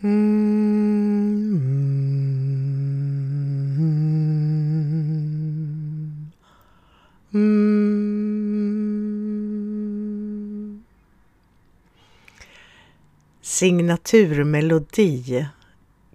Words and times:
Mm. 0.00 1.58
Mm. 7.34 8.44
Signaturmelodi, 13.42 15.46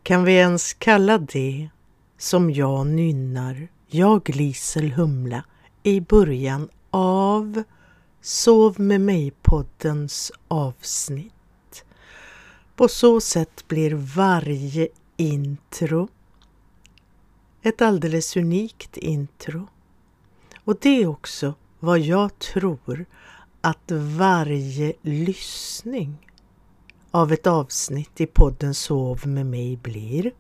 kan 0.04 0.24
vi 0.24 0.34
ens 0.34 0.74
kalla 0.74 1.18
det 1.18 1.70
som 2.18 2.52
jag 2.52 2.88
nynnar, 2.88 3.68
jag 3.88 4.36
Lisel 4.36 4.92
Humla, 4.92 5.44
i 5.84 6.02
början 6.02 6.70
av 6.90 7.64
Sov 8.22 8.80
med 8.80 9.02
mig-poddens 9.02 10.32
avsnitt. 10.48 11.34
På 12.76 12.88
så 12.88 13.22
sätt 13.22 13.68
blir 13.68 13.94
varje 13.94 14.88
intro 15.18 16.08
ett 17.62 17.82
alldeles 17.82 18.38
unikt 18.38 18.98
intro. 18.98 19.68
Och 20.64 20.78
det 20.82 21.04
är 21.04 21.08
också 21.08 21.54
vad 21.80 22.00
jag 22.00 22.40
tror 22.40 23.06
att 23.62 23.92
varje 23.92 24.94
lyssning 25.02 26.30
av 27.12 27.32
ett 27.32 27.48
avsnitt 27.48 28.22
i 28.22 28.26
podden 28.26 28.74
Sov 28.74 29.28
med 29.28 29.46
mig 29.46 29.78
blir. 29.78 30.32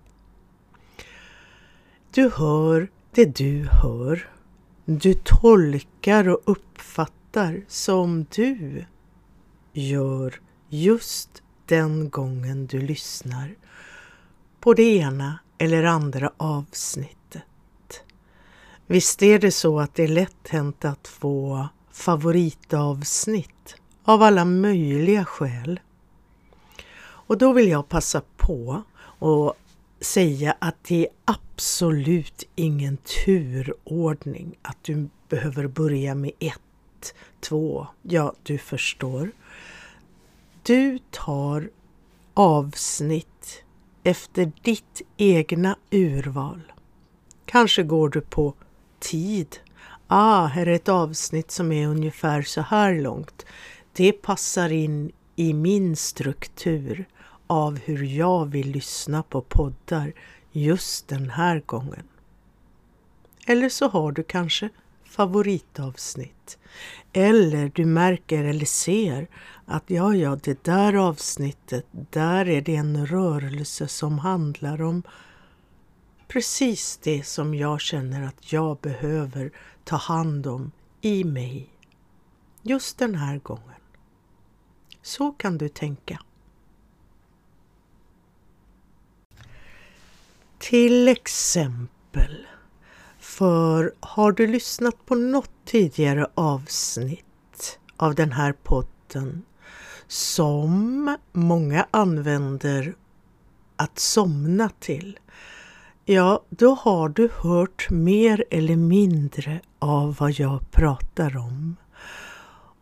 Du 2.11 2.31
hör 2.35 2.91
det 3.11 3.25
du 3.25 3.67
hör. 3.71 4.29
Du 4.85 5.13
tolkar 5.13 6.29
och 6.29 6.41
uppfattar 6.45 7.61
som 7.67 8.25
du 8.35 8.85
gör 9.73 10.41
just 10.69 11.42
den 11.73 12.09
gången 12.09 12.67
du 12.67 12.81
lyssnar 12.81 13.55
på 14.59 14.73
det 14.73 14.97
ena 14.97 15.39
eller 15.57 15.83
andra 15.83 16.31
avsnittet. 16.37 18.03
Visst 18.87 19.23
är 19.23 19.39
det 19.39 19.51
så 19.51 19.79
att 19.79 19.95
det 19.95 20.03
är 20.03 20.07
lätt 20.07 20.47
hänt 20.49 20.85
att 20.85 21.07
få 21.07 21.67
favoritavsnitt 21.91 23.75
av 24.03 24.23
alla 24.23 24.45
möjliga 24.45 25.25
skäl. 25.25 25.79
Och 27.01 27.37
då 27.37 27.53
vill 27.53 27.67
jag 27.67 27.89
passa 27.89 28.21
på 28.37 28.83
och 28.99 29.53
säga 30.01 30.55
att 30.59 30.83
det 30.83 31.05
är 31.05 31.11
absolut 31.25 32.43
ingen 32.55 32.97
turordning 32.97 34.55
att 34.61 34.77
du 34.81 35.09
behöver 35.29 35.67
börja 35.67 36.15
med 36.15 36.31
ett, 36.39 37.15
två, 37.39 37.87
ja 38.01 38.33
du 38.43 38.57
förstår. 38.57 39.31
Du 40.65 40.99
tar 41.11 41.69
avsnitt 42.33 43.63
efter 44.03 44.51
ditt 44.61 45.01
egna 45.17 45.77
urval. 45.91 46.73
Kanske 47.45 47.83
går 47.83 48.09
du 48.09 48.21
på 48.21 48.53
tid. 48.99 49.57
Ah, 50.07 50.45
här 50.45 50.65
är 50.65 50.73
ett 50.73 50.89
avsnitt 50.89 51.51
som 51.51 51.71
är 51.71 51.87
ungefär 51.87 52.41
så 52.41 52.61
här 52.61 53.01
långt. 53.01 53.45
Det 53.93 54.11
passar 54.11 54.69
in 54.69 55.11
i 55.35 55.53
min 55.53 55.95
struktur 55.95 57.05
av 57.47 57.79
hur 57.79 58.03
jag 58.03 58.45
vill 58.45 58.71
lyssna 58.71 59.23
på 59.23 59.41
poddar 59.41 60.13
just 60.51 61.07
den 61.07 61.29
här 61.29 61.63
gången. 61.65 62.07
Eller 63.47 63.69
så 63.69 63.87
har 63.87 64.11
du 64.11 64.23
kanske 64.23 64.69
favoritavsnitt. 65.03 66.57
Eller 67.13 67.71
du 67.75 67.85
märker 67.85 68.43
eller 68.43 68.65
ser 68.65 69.27
att 69.65 69.83
ja, 69.87 70.15
ja, 70.15 70.37
det 70.43 70.63
där 70.63 70.93
avsnittet, 70.93 71.85
där 71.91 72.49
är 72.49 72.61
det 72.61 72.75
en 72.75 73.05
rörelse 73.05 73.87
som 73.87 74.19
handlar 74.19 74.81
om 74.81 75.03
precis 76.27 76.99
det 77.03 77.23
som 77.23 77.55
jag 77.55 77.81
känner 77.81 78.27
att 78.27 78.53
jag 78.53 78.77
behöver 78.77 79.51
ta 79.83 79.95
hand 79.95 80.47
om 80.47 80.71
i 81.01 81.23
mig 81.23 81.69
just 82.61 82.97
den 82.97 83.15
här 83.15 83.37
gången. 83.37 83.81
Så 85.01 85.31
kan 85.31 85.57
du 85.57 85.69
tänka. 85.69 86.19
Till 90.57 91.07
exempel, 91.07 92.47
för 93.37 93.93
har 93.99 94.31
du 94.31 94.47
lyssnat 94.47 95.05
på 95.05 95.15
något 95.15 95.51
tidigare 95.65 96.27
avsnitt 96.35 97.79
av 97.97 98.15
den 98.15 98.31
här 98.31 98.53
podden 98.63 99.43
som 100.07 101.17
många 101.31 101.87
använder 101.91 102.95
att 103.75 103.99
somna 103.99 104.69
till, 104.79 105.19
ja, 106.05 106.43
då 106.49 106.73
har 106.73 107.09
du 107.09 107.29
hört 107.41 107.89
mer 107.89 108.43
eller 108.49 108.75
mindre 108.75 109.59
av 109.79 110.15
vad 110.19 110.31
jag 110.31 110.71
pratar 110.71 111.37
om. 111.37 111.75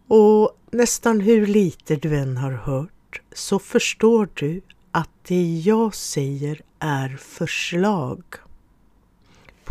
Och 0.07 0.57
nästan 0.71 1.19
hur 1.19 1.47
lite 1.47 1.95
du 1.95 2.17
än 2.17 2.37
har 2.37 2.51
hört 2.51 3.21
så 3.33 3.59
förstår 3.59 4.29
du 4.33 4.61
att 4.91 5.09
det 5.27 5.59
jag 5.65 5.95
säger 5.95 6.61
är 6.79 7.09
förslag 7.09 8.23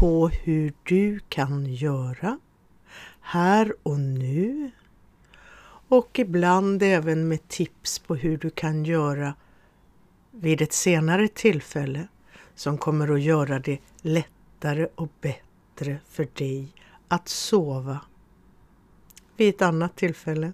på 0.01 0.29
hur 0.29 0.73
du 0.83 1.21
kan 1.29 1.67
göra 1.67 2.39
här 3.21 3.75
och 3.83 4.01
nu 4.01 4.71
och 5.89 6.19
ibland 6.19 6.83
även 6.83 7.29
med 7.29 7.49
tips 7.49 7.99
på 7.99 8.15
hur 8.15 8.39
du 8.39 8.51
kan 8.51 8.85
göra 8.85 9.35
vid 10.31 10.63
ett 10.63 10.73
senare 10.73 11.29
tillfälle 11.29 12.09
som 12.55 12.79
kommer 12.79 13.15
att 13.15 13.21
göra 13.21 13.59
det 13.59 13.79
lättare 14.03 14.87
och 14.95 15.09
bättre 15.21 15.99
för 16.09 16.29
dig 16.35 16.75
att 17.09 17.29
sova 17.29 18.01
vid 19.37 19.55
ett 19.55 19.63
annat 19.63 19.97
tillfälle. 19.97 20.53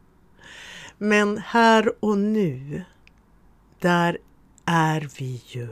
Men 0.99 1.39
här 1.39 2.05
och 2.05 2.19
nu, 2.19 2.83
där 3.79 4.19
är 4.65 5.11
vi 5.19 5.43
ju. 5.47 5.69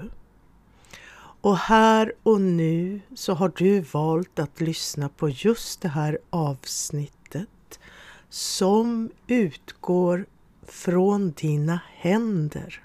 Och 1.44 1.56
här 1.56 2.12
och 2.22 2.40
nu 2.40 3.00
så 3.14 3.34
har 3.34 3.52
du 3.56 3.80
valt 3.80 4.38
att 4.38 4.60
lyssna 4.60 5.08
på 5.08 5.28
just 5.28 5.80
det 5.80 5.88
här 5.88 6.18
avsnittet 6.30 7.78
som 8.28 9.10
utgår 9.26 10.26
från 10.62 11.32
dina 11.32 11.80
händer. 11.86 12.84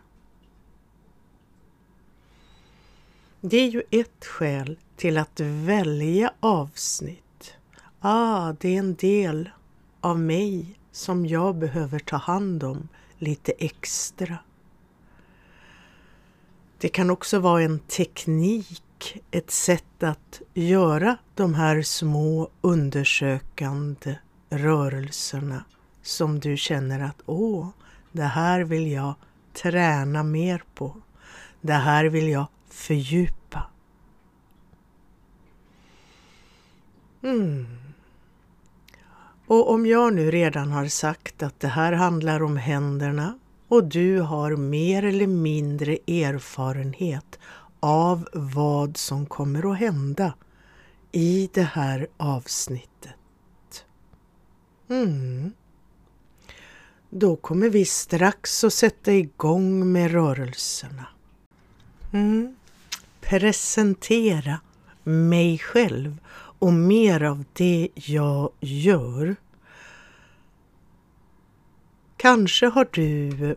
Det 3.42 3.58
är 3.58 3.70
ju 3.70 3.84
ett 3.92 4.26
skäl 4.26 4.78
till 4.96 5.18
att 5.18 5.40
välja 5.40 6.34
avsnitt. 6.40 7.54
Ah, 8.00 8.54
det 8.60 8.76
är 8.76 8.80
en 8.80 8.96
del 8.96 9.50
av 10.02 10.20
mig 10.20 10.80
som 10.92 11.26
jag 11.26 11.56
behöver 11.56 12.00
ta 12.00 12.18
hand 12.18 12.64
om 12.64 12.88
lite 13.18 13.52
extra. 13.52 14.38
Det 16.82 16.90
kan 16.90 17.10
också 17.10 17.40
vara 17.40 17.62
en 17.62 17.80
teknik, 17.80 19.18
ett 19.32 19.52
sätt 19.52 20.04
att 20.04 20.42
göra 20.54 21.18
de 21.36 21.54
här 21.54 21.82
små 21.82 22.50
undersökande 22.62 24.16
rörelserna 24.50 25.64
som 26.02 26.40
du 26.40 26.58
känner 26.58 27.00
att 27.00 27.22
åh, 27.26 27.68
det 28.12 28.24
här 28.24 28.62
vill 28.62 28.92
jag 28.92 29.14
träna 29.54 30.24
mer 30.24 30.64
på. 30.76 30.96
Det 31.62 31.74
här 31.74 32.06
vill 32.06 32.30
jag 32.30 32.46
fördjupa. 32.70 33.64
Mm. 37.24 37.68
Och 39.48 39.72
om 39.72 39.86
jag 39.86 40.14
nu 40.14 40.32
redan 40.32 40.72
har 40.72 40.86
sagt 40.88 41.44
att 41.44 41.60
det 41.60 41.68
här 41.68 41.94
handlar 41.94 42.44
om 42.44 42.58
händerna 42.58 43.40
och 43.70 43.84
du 43.84 44.20
har 44.20 44.56
mer 44.56 45.06
eller 45.06 45.28
mindre 45.28 45.98
erfarenhet 46.08 47.40
av 47.80 48.28
vad 48.34 48.98
som 48.98 49.26
kommer 49.26 49.72
att 49.72 49.80
hända 49.80 50.34
i 51.12 51.50
det 51.54 51.64
här 51.64 52.08
avsnittet. 52.18 53.86
Mm. 54.90 55.52
Då 57.10 57.36
kommer 57.36 57.70
vi 57.70 57.86
strax 57.86 58.64
att 58.64 58.74
sätta 58.74 59.14
igång 59.14 59.92
med 59.92 60.12
rörelserna. 60.12 61.06
Mm. 62.14 62.56
Presentera 63.22 64.60
mig 65.04 65.58
själv 65.58 66.18
och 66.60 66.74
mer 66.74 67.24
av 67.24 67.44
det 67.54 67.90
jag 67.96 68.52
gör 68.60 69.36
Kanske 72.22 72.66
har 72.66 72.88
du 72.92 73.56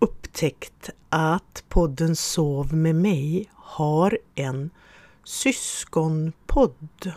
upptäckt 0.00 0.90
att 1.08 1.64
podden 1.68 2.16
Sov 2.16 2.74
med 2.74 2.94
mig 2.94 3.50
har 3.54 4.18
en 4.34 4.70
syskonpodd. 5.24 7.12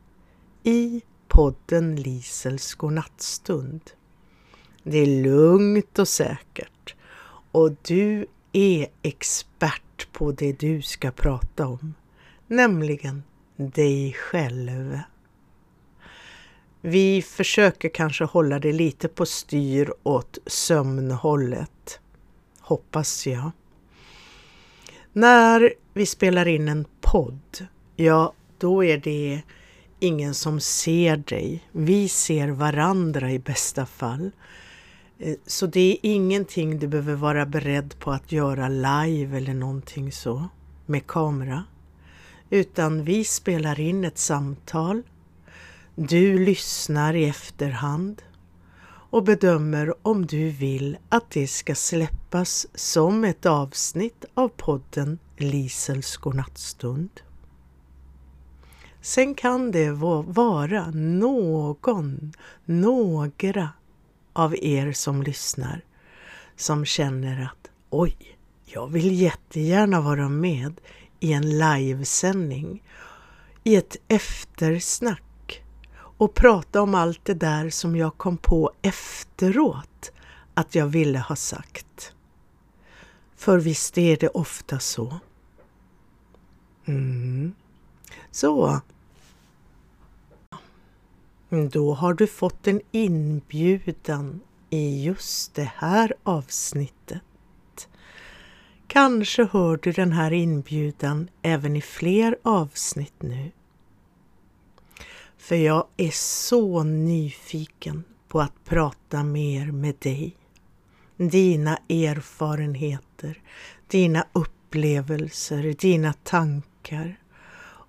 i 0.63 1.01
podden 1.27 1.95
Lisels 1.95 2.73
godnattstund. 2.73 3.81
Det 4.83 4.97
är 4.97 5.23
lugnt 5.23 5.99
och 5.99 6.07
säkert 6.07 6.95
och 7.51 7.71
du 7.81 8.25
är 8.51 8.87
expert 9.01 10.07
på 10.11 10.31
det 10.31 10.59
du 10.59 10.81
ska 10.81 11.11
prata 11.11 11.67
om, 11.67 11.93
nämligen 12.47 13.23
dig 13.55 14.13
själv. 14.13 14.99
Vi 16.81 17.21
försöker 17.21 17.89
kanske 17.89 18.23
hålla 18.23 18.59
det 18.59 18.71
lite 18.71 19.07
på 19.07 19.25
styr 19.25 19.93
åt 20.03 20.37
sömnhållet, 20.45 21.99
hoppas 22.59 23.27
jag. 23.27 23.51
När 25.13 25.73
vi 25.93 26.05
spelar 26.05 26.47
in 26.47 26.67
en 26.67 26.85
podd, 27.01 27.67
ja 27.95 28.33
då 28.57 28.83
är 28.83 28.97
det 28.97 29.41
ingen 29.99 30.33
som 30.33 30.59
ser 30.59 31.17
dig. 31.17 31.63
Vi 31.71 32.09
ser 32.09 32.47
varandra 32.47 33.31
i 33.31 33.39
bästa 33.39 33.85
fall. 33.85 34.31
Eh, 35.19 35.35
så 35.45 35.65
det 35.65 35.91
är 35.91 35.97
ingenting 36.01 36.79
du 36.79 36.87
behöver 36.87 37.15
vara 37.15 37.45
beredd 37.45 37.99
på 37.99 38.11
att 38.11 38.31
göra 38.31 38.67
live 38.67 39.37
eller 39.37 39.53
någonting 39.53 40.11
så 40.11 40.49
med 40.85 41.07
kamera. 41.07 41.63
Utan 42.53 43.03
vi 43.03 43.23
spelar 43.23 43.79
in 43.79 44.03
ett 44.03 44.17
samtal. 44.17 45.01
Du 45.95 46.45
lyssnar 46.45 47.13
i 47.13 47.29
efterhand 47.29 48.21
och 48.85 49.23
bedömer 49.23 49.93
om 50.01 50.25
du 50.25 50.49
vill 50.49 50.97
att 51.09 51.31
det 51.31 51.47
ska 51.47 51.75
släppas 51.75 52.67
som 52.75 53.23
ett 53.23 53.45
avsnitt 53.45 54.25
av 54.33 54.47
podden 54.47 55.19
Lisels 55.37 56.17
godnattstund. 56.17 57.09
Sen 59.01 59.35
kan 59.35 59.71
det 59.71 59.91
vara 60.25 60.91
någon, 60.91 62.33
några 62.65 63.69
av 64.33 64.55
er 64.55 64.91
som 64.91 65.23
lyssnar 65.23 65.81
som 66.55 66.85
känner 66.85 67.43
att 67.43 67.71
oj, 67.89 68.37
jag 68.65 68.87
vill 68.87 69.21
jättegärna 69.21 70.01
vara 70.01 70.29
med 70.29 70.81
i 71.23 71.33
en 71.33 71.57
livesändning, 71.57 72.83
i 73.63 73.75
ett 73.75 73.95
eftersnack 74.07 75.63
och 75.95 76.33
prata 76.33 76.81
om 76.81 76.95
allt 76.95 77.25
det 77.25 77.33
där 77.33 77.69
som 77.69 77.95
jag 77.95 78.17
kom 78.17 78.37
på 78.37 78.71
efteråt 78.81 80.11
att 80.53 80.75
jag 80.75 80.87
ville 80.87 81.19
ha 81.19 81.35
sagt. 81.35 82.13
För 83.35 83.57
visst 83.57 83.97
är 83.97 84.17
det 84.17 84.29
ofta 84.29 84.79
så. 84.79 85.19
Mm. 86.85 87.53
Så. 88.31 88.81
Då 91.71 91.93
har 91.93 92.13
du 92.13 92.27
fått 92.27 92.67
en 92.67 92.81
inbjudan 92.91 94.41
i 94.69 95.03
just 95.03 95.53
det 95.53 95.71
här 95.75 96.13
avsnittet. 96.23 97.21
Kanske 98.93 99.47
hör 99.51 99.79
du 99.83 99.91
den 99.91 100.11
här 100.11 100.33
inbjudan 100.33 101.29
även 101.41 101.75
i 101.75 101.81
fler 101.81 102.37
avsnitt 102.43 103.21
nu. 103.21 103.51
För 105.37 105.55
jag 105.55 105.87
är 105.97 106.11
så 106.11 106.83
nyfiken 106.83 108.03
på 108.27 108.41
att 108.41 108.65
prata 108.65 109.23
mer 109.23 109.71
med 109.71 109.95
dig. 109.99 110.37
Dina 111.17 111.77
erfarenheter, 111.89 113.41
dina 113.87 114.27
upplevelser, 114.33 115.75
dina 115.79 116.13
tankar 116.13 117.19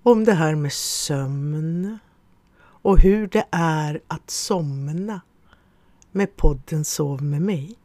om 0.03 0.23
det 0.23 0.33
här 0.33 0.55
med 0.55 0.73
sömn 0.73 1.99
och 2.57 2.99
hur 2.99 3.27
det 3.27 3.45
är 3.51 4.01
att 4.07 4.29
somna 4.29 5.21
med 6.11 6.35
podden 6.35 6.85
Sov 6.85 7.23
med 7.23 7.41
mig. 7.41 7.75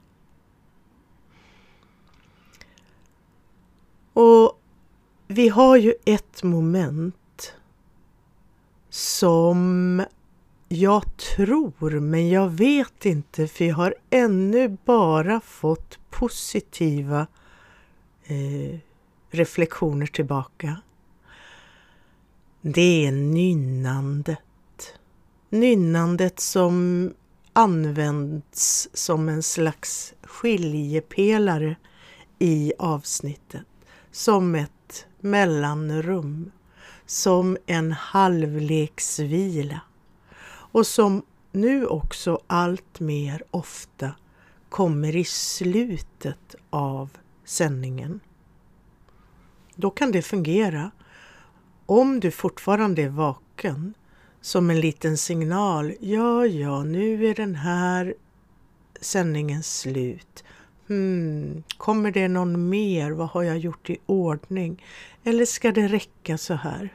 Och 4.12 4.61
vi 5.29 5.49
har 5.49 5.76
ju 5.76 5.95
ett 6.05 6.43
moment 6.43 7.55
som 8.90 10.05
jag 10.69 11.17
tror, 11.17 12.00
men 12.00 12.29
jag 12.29 12.49
vet 12.49 13.07
inte 13.07 13.47
för 13.47 13.64
jag 13.64 13.75
har 13.75 13.95
ännu 14.11 14.76
bara 14.85 15.40
fått 15.40 15.99
positiva 16.11 17.26
eh, 18.25 18.79
reflektioner 19.31 20.07
tillbaka. 20.07 20.76
Det 22.61 23.07
är 23.07 23.12
nynnandet. 23.12 24.38
Nynnandet 25.50 26.40
som 26.40 27.11
används 27.52 28.88
som 28.93 29.29
en 29.29 29.43
slags 29.43 30.14
skiljepelare 30.23 31.76
i 32.38 32.73
avsnittet. 32.79 33.69
Som 34.12 34.55
ett 34.55 35.07
mellanrum. 35.21 36.50
Som 37.07 37.57
en 37.67 37.93
halvleksvila. 37.93 39.81
Och 40.73 40.87
som 40.87 41.23
nu 41.52 41.87
också 41.87 42.40
allt 42.47 43.00
mer 43.00 43.43
ofta 43.50 44.11
kommer 44.69 45.17
i 45.17 45.25
slutet 45.25 46.55
av 46.71 47.11
sändningen. 47.45 48.21
Då 49.75 49.90
kan 49.90 50.12
det 50.12 50.23
fungera 50.23 50.90
om 51.87 52.21
du 52.21 52.31
fortfarande 52.31 53.02
är 53.02 53.09
vaken 53.09 53.95
som 54.40 54.71
en 54.71 54.81
liten 54.81 55.17
signal. 55.17 55.93
Ja, 56.00 56.47
ja, 56.47 56.83
nu 56.83 57.26
är 57.26 57.35
den 57.35 57.55
här 57.55 58.14
sändningen 59.00 59.62
slut. 59.62 60.45
Hmm, 60.90 61.62
kommer 61.76 62.11
det 62.11 62.28
någon 62.28 62.68
mer? 62.68 63.11
Vad 63.11 63.28
har 63.28 63.42
jag 63.42 63.59
gjort 63.59 63.90
i 63.90 63.99
ordning? 64.06 64.85
Eller 65.25 65.44
ska 65.44 65.73
det 65.73 65.88
räcka 65.88 66.38
så 66.38 66.54
här? 66.54 66.88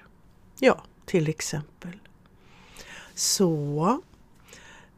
Ja, 0.59 0.83
till 1.05 1.29
exempel. 1.29 1.91
Så, 3.13 4.01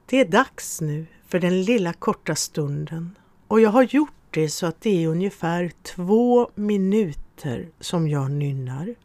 det 0.05 0.19
är 0.19 0.25
dags 0.25 0.81
nu 0.81 1.05
för 1.27 1.39
den 1.39 1.63
lilla 1.63 1.93
korta 1.93 2.35
stunden 2.35 3.17
och 3.47 3.61
jag 3.61 3.69
har 3.69 3.83
gjort 3.83 4.13
det 4.29 4.49
så 4.49 4.65
att 4.65 4.81
det 4.81 5.03
är 5.03 5.07
ungefär 5.07 5.71
två 5.81 6.49
minuter 6.55 7.69
som 7.79 8.07
jag 8.07 8.31
nynnar. 8.31 8.95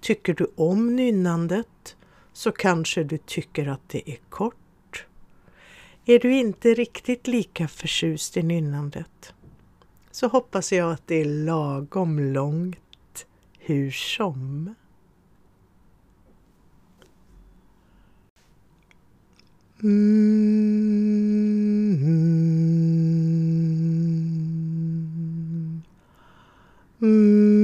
Tycker 0.00 0.34
du 0.34 0.46
om 0.56 0.96
nynnandet 0.96 1.96
så 2.32 2.52
kanske 2.52 3.04
du 3.04 3.18
tycker 3.18 3.68
att 3.68 3.88
det 3.88 4.10
är 4.10 4.18
kort. 4.28 4.63
Är 6.06 6.18
du 6.18 6.34
inte 6.34 6.74
riktigt 6.74 7.26
lika 7.26 7.68
förtjust 7.68 8.36
i 8.36 8.42
nynnandet 8.42 9.34
så 10.10 10.28
hoppas 10.28 10.72
jag 10.72 10.92
att 10.92 11.06
det 11.06 11.14
är 11.14 11.24
lagom 11.24 12.18
långt 12.18 13.26
hur 13.58 13.90
som. 13.90 14.74
Mm. 19.82 20.34
Mm. 27.02 27.63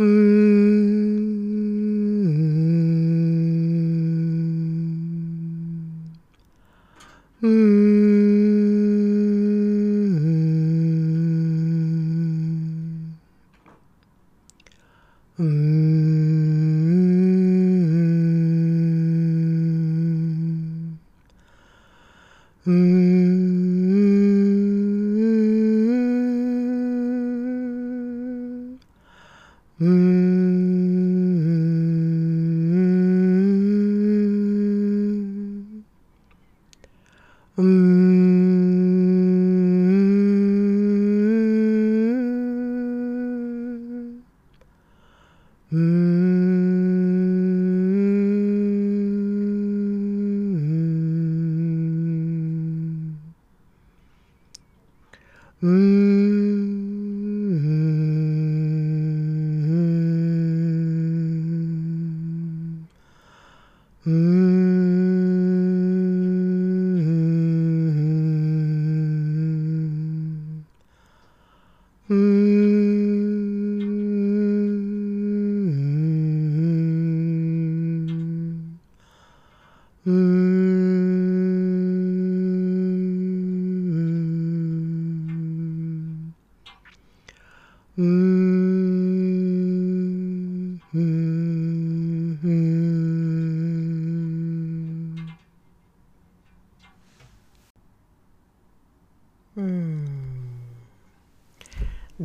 嗯 0.00 0.59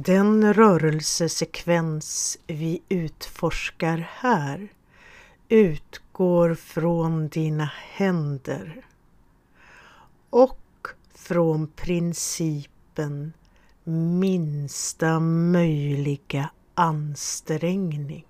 Den 0.05 0.53
rörelsesekvens 0.53 2.37
vi 2.47 2.81
utforskar 2.89 4.09
här 4.11 4.67
utgår 5.49 6.55
från 6.55 7.27
dina 7.27 7.71
händer 7.75 8.85
och 10.29 10.87
från 11.13 11.67
principen 11.67 13.33
minsta 14.19 15.19
möjliga 15.19 16.49
ansträngning. 16.73 18.25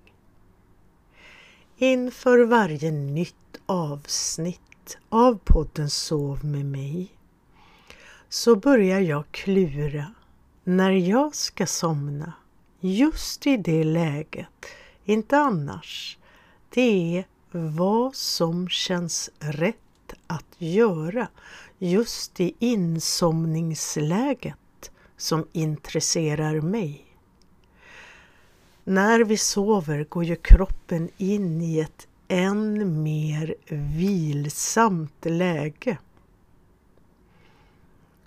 Inför 1.76 2.44
varje 2.44 2.90
nytt 2.90 3.60
avsnitt 3.66 4.98
av 5.08 5.38
podden 5.44 5.90
Sov 5.90 6.44
med 6.44 6.66
mig 6.66 7.12
så 8.28 8.56
börjar 8.56 9.00
jag 9.00 9.24
klura 9.30 10.14
när 10.64 10.90
jag 10.90 11.34
ska 11.34 11.66
somna, 11.66 12.32
just 12.80 13.46
i 13.46 13.56
det 13.56 13.84
läget, 13.84 14.66
inte 15.04 15.38
annars, 15.38 16.18
det 16.76 17.18
är 17.18 17.24
vad 17.50 18.14
som 18.14 18.68
känns 18.68 19.30
rätt 19.38 20.14
att 20.26 20.54
göra 20.58 21.28
just 21.78 22.40
i 22.40 22.54
insomningsläget 22.58 24.90
som 25.16 25.46
intresserar 25.52 26.60
mig. 26.60 27.04
När 28.84 29.24
vi 29.24 29.36
sover 29.36 30.04
går 30.04 30.24
ju 30.24 30.36
kroppen 30.36 31.08
in 31.16 31.62
i 31.62 31.80
ett 31.80 32.08
än 32.28 33.02
mer 33.02 33.54
vilsamt 33.68 35.24
läge 35.24 35.98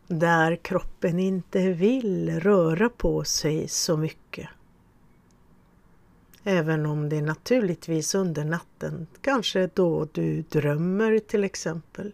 där 0.08 0.56
kroppen 0.56 1.20
inte 1.20 1.60
vill 1.60 2.39
röra 2.39 2.89
på 2.89 3.24
sig 3.24 3.68
så 3.68 3.98
mycket. 3.98 4.50
Även 6.43 6.86
om 6.86 7.10
det 7.10 7.22
naturligtvis 7.22 8.15
under 8.15 8.46
natten, 8.46 9.08
kanske 9.22 9.69
då 9.74 10.08
du 10.12 10.41
drömmer 10.41 11.19
till 11.19 11.43
exempel, 11.43 12.13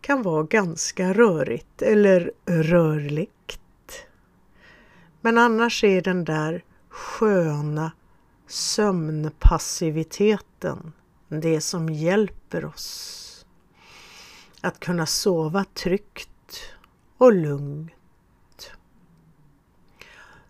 kan 0.00 0.22
vara 0.22 0.42
ganska 0.42 1.12
rörigt 1.12 1.82
eller 1.82 2.32
rörligt. 2.46 4.06
Men 5.20 5.38
annars 5.38 5.84
är 5.84 6.02
den 6.02 6.24
där 6.24 6.64
sköna 6.88 7.92
sömnpassiviteten 8.46 10.92
det 11.28 11.60
som 11.60 11.88
hjälper 11.88 12.64
oss 12.64 13.46
att 14.60 14.80
kunna 14.80 15.06
sova 15.06 15.64
tryggt 15.64 16.60
och 17.18 17.32
lugnt. 17.32 18.70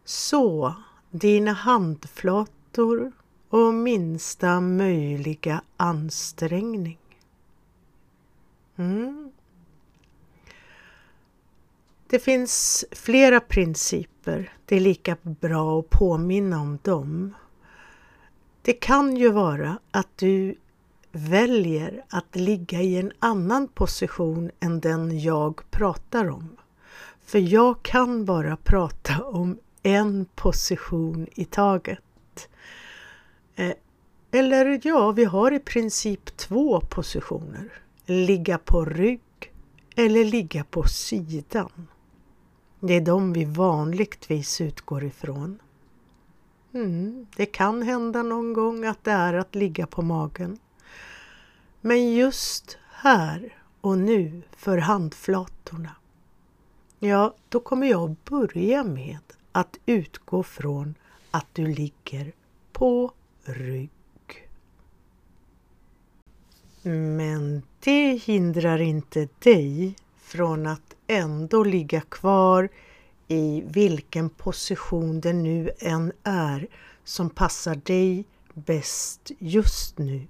Så 0.04 0.74
dina 1.10 1.52
handflator 1.52 2.59
och 3.48 3.74
minsta 3.74 4.60
möjliga 4.60 5.62
ansträngning. 5.76 6.98
Mm. 8.76 9.32
Det 12.06 12.18
finns 12.18 12.84
flera 12.90 13.40
principer. 13.40 14.52
Det 14.64 14.76
är 14.76 14.80
lika 14.80 15.16
bra 15.22 15.80
att 15.80 15.90
påminna 15.90 16.60
om 16.60 16.78
dem. 16.82 17.34
Det 18.62 18.72
kan 18.72 19.16
ju 19.16 19.30
vara 19.30 19.78
att 19.90 20.18
du 20.18 20.54
väljer 21.12 22.04
att 22.08 22.36
ligga 22.36 22.80
i 22.80 22.96
en 22.96 23.12
annan 23.18 23.68
position 23.68 24.50
än 24.60 24.80
den 24.80 25.20
jag 25.20 25.70
pratar 25.70 26.30
om. 26.30 26.56
För 27.24 27.38
jag 27.38 27.82
kan 27.82 28.24
bara 28.24 28.56
prata 28.56 29.24
om 29.24 29.58
en 29.82 30.26
position 30.34 31.26
i 31.34 31.44
taget. 31.44 31.98
Eh, 33.60 33.72
eller 34.30 34.80
ja, 34.82 35.10
vi 35.10 35.24
har 35.24 35.52
i 35.52 35.58
princip 35.58 36.36
två 36.36 36.80
positioner. 36.80 37.72
Ligga 38.06 38.58
på 38.58 38.84
rygg 38.84 39.52
eller 39.96 40.24
ligga 40.24 40.64
på 40.64 40.82
sidan. 40.82 41.88
Det 42.80 42.94
är 42.94 43.00
de 43.00 43.32
vi 43.32 43.44
vanligtvis 43.44 44.60
utgår 44.60 45.04
ifrån. 45.04 45.58
Mm, 46.72 47.26
det 47.36 47.46
kan 47.46 47.82
hända 47.82 48.22
någon 48.22 48.52
gång 48.52 48.84
att 48.84 49.04
det 49.04 49.10
är 49.10 49.34
att 49.34 49.54
ligga 49.54 49.86
på 49.86 50.02
magen. 50.02 50.58
Men 51.80 52.12
just 52.12 52.78
här 52.90 53.56
och 53.80 53.98
nu 53.98 54.42
för 54.56 54.78
handflatorna 54.78 55.96
Ja, 56.98 57.34
då 57.48 57.60
kommer 57.60 57.86
jag 57.86 58.16
börja 58.24 58.84
med 58.84 59.18
att 59.52 59.78
utgå 59.86 60.42
från 60.42 60.94
att 61.30 61.46
du 61.52 61.66
ligger 61.66 62.32
på 62.72 63.12
rygg. 63.52 63.90
Men 66.82 67.62
det 67.80 68.12
hindrar 68.12 68.80
inte 68.80 69.28
dig 69.38 69.94
från 70.16 70.66
att 70.66 70.94
ändå 71.06 71.64
ligga 71.64 72.00
kvar 72.00 72.68
i 73.28 73.62
vilken 73.66 74.30
position 74.30 75.20
det 75.20 75.32
nu 75.32 75.70
än 75.78 76.12
är 76.22 76.68
som 77.04 77.30
passar 77.30 77.74
dig 77.74 78.24
bäst 78.54 79.30
just 79.38 79.98
nu. 79.98 80.26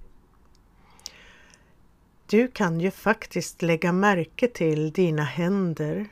Du 2.27 2.49
kan 2.49 2.81
ju 2.81 2.91
faktiskt 2.91 3.63
lägga 3.63 3.93
märke 3.93 4.49
till 4.49 4.93
dina 4.93 5.23
händer 5.23 6.09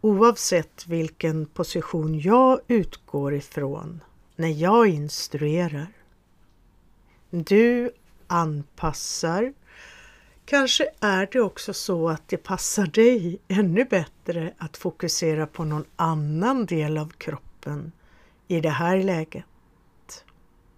oavsett 0.00 0.86
vilken 0.86 1.46
position 1.46 2.20
jag 2.20 2.60
utgår 2.68 3.34
ifrån 3.34 4.00
när 4.36 4.48
jag 4.48 4.88
instruerar. 4.88 5.86
Du 7.30 7.90
anpassar. 8.26 9.52
Kanske 10.44 10.90
är 11.00 11.28
det 11.32 11.40
också 11.40 11.74
så 11.74 12.08
att 12.08 12.28
det 12.28 12.36
passar 12.36 12.86
dig 12.86 13.38
ännu 13.48 13.84
bättre 13.84 14.54
att 14.58 14.76
fokusera 14.76 15.46
på 15.46 15.64
någon 15.64 15.84
annan 15.96 16.66
del 16.66 16.98
av 16.98 17.08
kroppen 17.08 17.92
i 18.48 18.60
det 18.60 18.70
här 18.70 19.02
läget. 19.02 19.44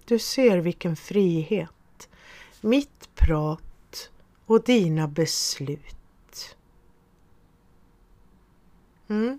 Du 0.04 0.18
ser 0.18 0.58
vilken 0.58 0.96
frihet. 0.96 2.08
Mitt 2.60 3.14
prat 3.14 4.10
och 4.46 4.62
dina 4.62 5.08
beslut. 5.08 6.56
Mm. 9.08 9.38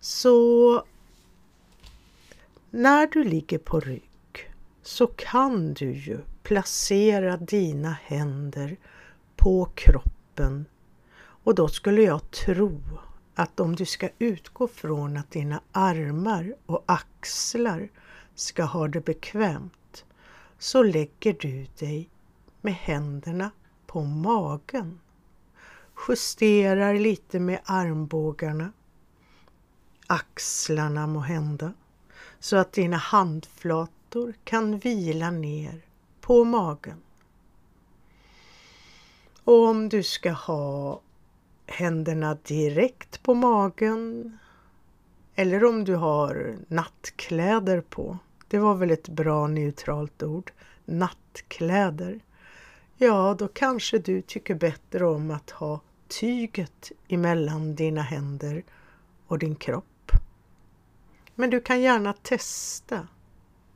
Så 0.00 0.84
när 2.74 3.06
du 3.06 3.24
ligger 3.24 3.58
på 3.58 3.80
rygg 3.80 4.52
så 4.82 5.06
kan 5.06 5.74
du 5.74 5.92
ju 5.92 6.18
placera 6.42 7.36
dina 7.36 7.92
händer 8.02 8.76
på 9.36 9.64
kroppen. 9.74 10.64
Och 11.16 11.54
då 11.54 11.68
skulle 11.68 12.02
jag 12.02 12.30
tro 12.30 12.80
att 13.34 13.60
om 13.60 13.76
du 13.76 13.84
ska 13.84 14.08
utgå 14.18 14.68
från 14.68 15.16
att 15.16 15.30
dina 15.30 15.60
armar 15.72 16.54
och 16.66 16.84
axlar 16.86 17.88
ska 18.34 18.64
ha 18.64 18.88
det 18.88 19.00
bekvämt 19.00 20.04
så 20.58 20.82
lägger 20.82 21.36
du 21.40 21.66
dig 21.78 22.08
med 22.60 22.74
händerna 22.74 23.50
på 23.86 24.02
magen. 24.02 25.00
Justerar 26.08 26.94
lite 26.94 27.40
med 27.40 27.60
armbågarna, 27.64 28.72
axlarna 30.06 31.06
må 31.06 31.20
hända 31.20 31.72
så 32.42 32.56
att 32.56 32.72
dina 32.72 32.96
handflator 32.96 34.34
kan 34.44 34.78
vila 34.78 35.30
ner 35.30 35.80
på 36.20 36.44
magen. 36.44 37.02
Och 39.44 39.68
om 39.68 39.88
du 39.88 40.02
ska 40.02 40.32
ha 40.32 41.00
händerna 41.66 42.36
direkt 42.42 43.22
på 43.22 43.34
magen 43.34 44.38
eller 45.34 45.64
om 45.64 45.84
du 45.84 45.94
har 45.94 46.56
nattkläder 46.68 47.80
på. 47.80 48.18
Det 48.48 48.58
var 48.58 48.74
väl 48.74 48.90
ett 48.90 49.08
bra 49.08 49.46
neutralt 49.46 50.22
ord. 50.22 50.52
Nattkläder. 50.84 52.20
Ja, 52.96 53.36
då 53.38 53.48
kanske 53.48 53.98
du 53.98 54.22
tycker 54.22 54.54
bättre 54.54 55.06
om 55.06 55.30
att 55.30 55.50
ha 55.50 55.80
tyget 56.08 56.92
emellan 57.08 57.74
dina 57.74 58.02
händer 58.02 58.62
och 59.26 59.38
din 59.38 59.54
kropp. 59.54 59.84
Men 61.34 61.50
du 61.50 61.60
kan 61.60 61.80
gärna 61.80 62.12
testa 62.12 63.08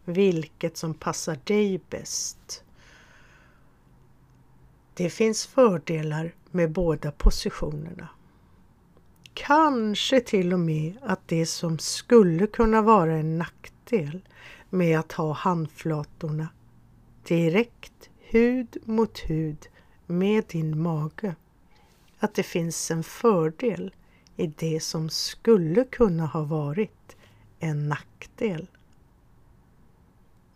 vilket 0.05 0.77
som 0.77 0.95
passar 0.95 1.39
dig 1.45 1.81
bäst. 1.91 2.65
Det 4.95 5.11
finns 5.11 5.47
fördelar 5.47 6.35
med 6.51 6.71
båda 6.71 7.11
positionerna. 7.11 8.09
Kanske 9.35 10.21
till 10.21 10.53
och 10.53 10.61
med 10.61 10.99
att 11.03 11.29
det 11.29 11.47
som 11.47 11.79
skulle 11.79 12.47
kunna 12.47 12.83
vara 12.83 13.17
en 13.17 13.39
nackdel 13.39 14.29
med 14.71 14.99
att 14.99 15.13
ha 15.13 15.33
handflatorna 15.33 16.49
direkt 17.29 18.11
hud 18.19 18.77
mot 18.85 19.19
hud 19.19 19.69
med 20.07 20.45
din 20.49 20.83
mage, 20.83 21.35
att 22.19 22.35
det 22.35 22.43
finns 22.43 22.91
en 22.91 23.03
fördel 23.03 23.95
i 24.37 24.47
det 24.47 24.81
som 24.83 25.09
skulle 25.09 25.85
kunna 25.85 26.27
ha 26.27 26.43
varit 26.43 27.16
en 27.59 27.89
nackdel. 27.89 28.67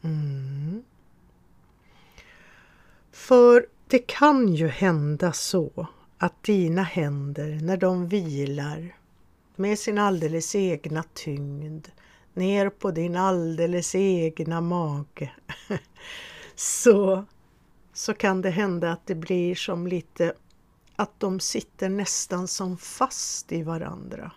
Mm. 0.02 0.82
För 3.12 3.66
det 3.86 3.98
kan 3.98 4.54
ju 4.54 4.68
hända 4.68 5.32
så 5.32 5.86
att 6.18 6.42
dina 6.42 6.82
händer 6.82 7.58
när 7.62 7.76
de 7.76 8.08
vilar 8.08 8.96
med 9.56 9.78
sin 9.78 9.98
alldeles 9.98 10.54
egna 10.54 11.04
tyngd 11.14 11.88
ner 12.34 12.68
på 12.68 12.90
din 12.90 13.16
alldeles 13.16 13.94
egna 13.94 14.60
mage 14.60 15.32
så, 16.54 17.24
så 17.92 18.14
kan 18.14 18.42
det 18.42 18.50
hända 18.50 18.92
att 18.92 19.06
det 19.06 19.14
blir 19.14 19.54
som 19.54 19.86
lite 19.86 20.34
att 20.96 21.20
de 21.20 21.40
sitter 21.40 21.88
nästan 21.88 22.48
som 22.48 22.76
fast 22.78 23.52
i 23.52 23.62
varandra. 23.62 24.32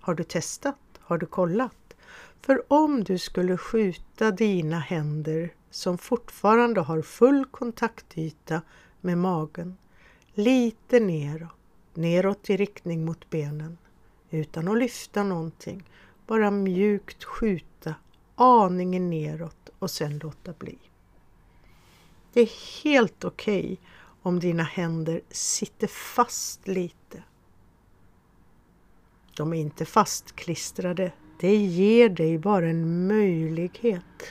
Har 0.00 0.14
du 0.14 0.24
testat? 0.24 0.93
Har 1.14 1.18
du 1.18 1.26
kollat? 1.26 1.94
För 2.40 2.72
om 2.72 3.04
du 3.04 3.18
skulle 3.18 3.56
skjuta 3.56 4.30
dina 4.30 4.78
händer 4.78 5.54
som 5.70 5.98
fortfarande 5.98 6.80
har 6.80 7.02
full 7.02 7.44
kontaktyta 7.44 8.62
med 9.00 9.18
magen 9.18 9.76
lite 10.32 11.00
neråt, 11.00 11.50
neråt 11.94 12.50
i 12.50 12.56
riktning 12.56 13.04
mot 13.04 13.30
benen 13.30 13.78
utan 14.30 14.68
att 14.68 14.78
lyfta 14.78 15.22
någonting, 15.22 15.90
bara 16.26 16.50
mjukt 16.50 17.24
skjuta 17.24 17.94
aningen 18.34 19.10
neråt 19.10 19.70
och 19.78 19.90
sen 19.90 20.18
låta 20.18 20.52
bli. 20.52 20.78
Det 22.32 22.40
är 22.40 22.82
helt 22.84 23.24
okej 23.24 23.64
okay 23.64 23.76
om 24.22 24.40
dina 24.40 24.62
händer 24.62 25.20
sitter 25.30 25.86
fast 25.86 26.68
lite. 26.68 27.22
De 29.36 29.52
är 29.52 29.56
inte 29.56 29.84
fastklistrade 29.84 31.12
det 31.40 31.56
ger 31.56 32.08
dig 32.08 32.38
bara 32.38 32.66
en 32.66 33.06
möjlighet 33.06 34.22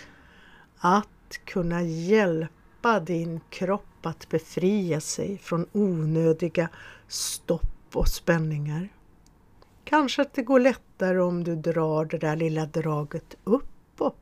att 0.77 1.39
kunna 1.45 1.81
hjälpa 1.81 2.99
din 2.99 3.39
kropp 3.49 4.05
att 4.05 4.29
befria 4.29 5.01
sig 5.01 5.37
från 5.37 5.67
onödiga 5.71 6.69
stopp 7.07 7.95
och 7.95 8.07
spänningar. 8.07 8.89
Kanske 9.83 10.21
att 10.21 10.33
det 10.33 10.43
går 10.43 10.59
lättare 10.59 11.19
om 11.19 11.43
du 11.43 11.55
drar 11.55 12.05
det 12.05 12.17
där 12.17 12.35
lilla 12.35 12.65
draget 12.65 13.35
uppåt 13.43 14.15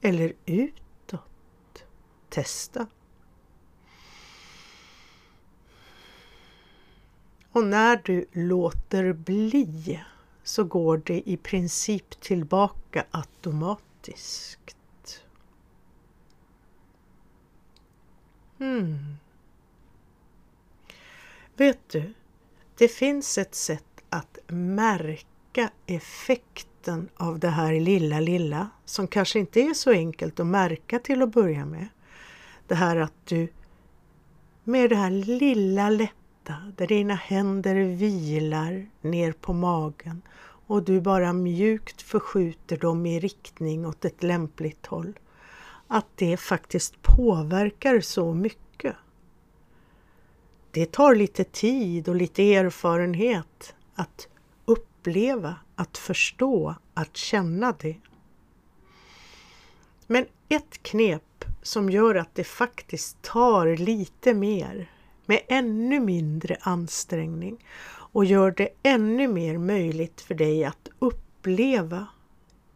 eller 0.00 0.32
utåt. 0.46 1.84
Testa. 2.28 2.86
Och 7.54 7.64
när 7.64 8.00
du 8.04 8.26
låter 8.32 9.12
bli 9.12 10.00
så 10.42 10.64
går 10.64 11.02
det 11.04 11.28
i 11.28 11.36
princip 11.36 12.20
tillbaka 12.20 13.04
automatiskt. 13.10 14.58
Hmm. 18.58 19.16
Vet 21.56 21.88
du, 21.88 22.14
det 22.78 22.88
finns 22.88 23.38
ett 23.38 23.54
sätt 23.54 24.02
att 24.08 24.38
märka 24.46 25.70
effekten 25.86 27.08
av 27.16 27.38
det 27.38 27.50
här 27.50 27.80
lilla, 27.80 28.20
lilla 28.20 28.70
som 28.84 29.08
kanske 29.08 29.38
inte 29.38 29.60
är 29.60 29.74
så 29.74 29.90
enkelt 29.90 30.40
att 30.40 30.46
märka 30.46 30.98
till 30.98 31.22
att 31.22 31.32
börja 31.32 31.66
med. 31.66 31.88
Det 32.66 32.74
här 32.74 32.96
att 32.96 33.26
du 33.26 33.48
med 34.64 34.90
det 34.90 34.96
här 34.96 35.10
lilla 35.10 35.90
lätta 36.44 36.72
där 36.76 36.86
dina 36.86 37.14
händer 37.14 37.74
vilar 37.74 38.86
ner 39.00 39.32
på 39.32 39.52
magen 39.52 40.22
och 40.66 40.82
du 40.82 41.00
bara 41.00 41.32
mjukt 41.32 42.02
förskjuter 42.02 42.76
dem 42.76 43.06
i 43.06 43.20
riktning 43.20 43.86
åt 43.86 44.04
ett 44.04 44.22
lämpligt 44.22 44.86
håll. 44.86 45.18
Att 45.88 46.06
det 46.14 46.36
faktiskt 46.36 47.02
påverkar 47.02 48.00
så 48.00 48.34
mycket. 48.34 48.96
Det 50.70 50.92
tar 50.92 51.14
lite 51.14 51.44
tid 51.44 52.08
och 52.08 52.16
lite 52.16 52.54
erfarenhet 52.54 53.74
att 53.94 54.28
uppleva, 54.64 55.56
att 55.76 55.98
förstå, 55.98 56.74
att 56.94 57.16
känna 57.16 57.72
det. 57.72 57.96
Men 60.06 60.26
ett 60.48 60.82
knep 60.82 61.44
som 61.62 61.90
gör 61.90 62.14
att 62.14 62.34
det 62.34 62.44
faktiskt 62.44 63.22
tar 63.22 63.76
lite 63.76 64.34
mer 64.34 64.93
med 65.26 65.40
ännu 65.48 66.00
mindre 66.00 66.56
ansträngning 66.60 67.64
och 67.86 68.24
gör 68.24 68.50
det 68.50 68.68
ännu 68.82 69.28
mer 69.28 69.58
möjligt 69.58 70.20
för 70.20 70.34
dig 70.34 70.64
att 70.64 70.88
uppleva 70.98 72.06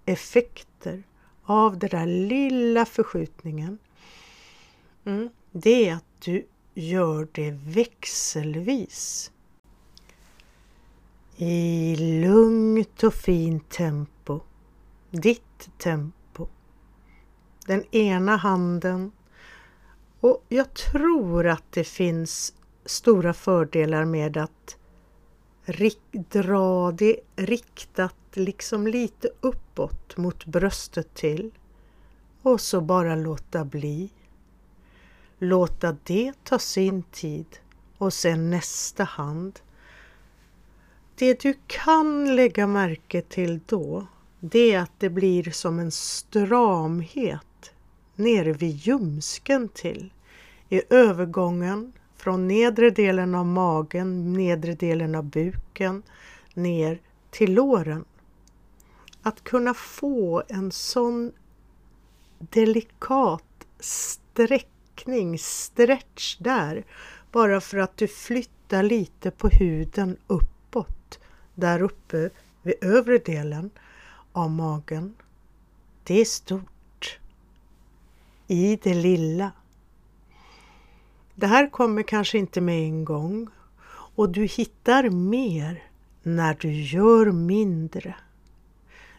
effekter 0.05 1.03
av 1.45 1.79
den 1.79 1.91
där 1.91 2.07
lilla 2.07 2.85
förskjutningen. 2.85 3.79
Mm, 5.05 5.29
det 5.53 5.89
är 5.89 5.95
att 5.95 6.21
du 6.25 6.47
gör 6.75 7.29
det 7.33 7.51
växelvis. 7.51 9.31
I 11.37 11.97
lugnt 11.97 13.03
och 13.03 13.15
fint 13.15 13.71
tempo. 13.71 14.41
Ditt 15.11 15.71
tempo. 15.79 16.47
Den 17.67 17.85
ena 17.95 18.37
handen. 18.37 19.13
Och 20.21 20.45
jag 20.49 20.75
tror 20.75 21.47
att 21.47 21.73
det 21.73 21.85
finns 21.85 22.55
stora 22.85 23.35
fördelar 23.35 24.05
med 24.05 24.37
att 24.37 24.77
dra 26.13 26.93
det 26.93 27.21
riktat 27.37 28.15
liksom 28.33 28.87
lite 28.87 29.31
uppåt 29.41 30.17
mot 30.17 30.45
bröstet 30.45 31.15
till 31.15 31.51
och 32.43 32.61
så 32.61 32.81
bara 32.81 33.17
låta 33.17 33.65
bli. 33.65 34.11
Låta 35.39 35.97
det 36.05 36.33
ta 36.45 36.59
sin 36.59 37.03
tid 37.03 37.47
och 37.99 38.13
sen 38.13 38.51
nästa 38.51 39.05
hand. 39.05 39.61
Det 41.15 41.41
du 41.41 41.55
kan 41.67 42.37
lägga 42.37 42.67
märke 42.67 43.23
till 43.23 43.61
då, 43.67 44.07
det 44.41 44.73
är 44.73 44.81
att 44.81 44.93
det 44.99 45.11
blir 45.11 45.51
som 45.51 45.79
en 45.79 45.91
stramhet 45.91 47.48
nere 48.19 48.53
vid 48.53 48.77
ljumsken 48.77 49.69
till. 49.69 50.13
I 50.69 50.83
övergången 50.91 51.93
från 52.17 52.49
nedre 52.49 52.91
delen 52.91 53.35
av 53.35 53.47
magen, 53.47 54.33
nedre 54.33 54.75
delen 54.75 55.15
av 55.15 55.25
buken, 55.25 56.03
ner 56.55 57.01
till 57.31 57.55
låren. 57.55 58.05
Att 59.23 59.45
kunna 59.45 59.75
få 59.75 60.43
en 60.49 60.73
sån 60.73 61.33
delikat 62.39 63.67
sträckning, 63.81 65.39
stretch 65.39 66.37
där, 66.39 66.85
bara 67.33 67.61
för 67.61 67.79
att 67.79 67.97
du 67.97 68.09
flyttar 68.09 68.83
lite 68.83 69.31
på 69.31 69.49
huden 69.49 70.17
uppåt, 70.27 71.19
där 71.55 71.83
uppe 71.83 72.31
vid 72.63 72.75
övre 72.81 73.19
delen 73.19 73.71
av 74.33 74.51
magen. 74.51 75.15
Det 76.05 76.21
är 76.21 76.25
stort. 76.25 76.78
I 78.51 78.79
det 78.83 78.95
lilla. 78.95 79.53
Det 81.35 81.47
här 81.47 81.71
kommer 81.71 82.03
kanske 82.03 82.39
inte 82.39 82.61
med 82.61 82.85
en 82.85 83.05
gång 83.05 83.49
och 83.91 84.29
du 84.31 84.45
hittar 84.45 85.11
mer 85.11 85.83
när 86.23 86.57
du 86.61 86.73
gör 86.73 87.33
mindre. 87.33 88.15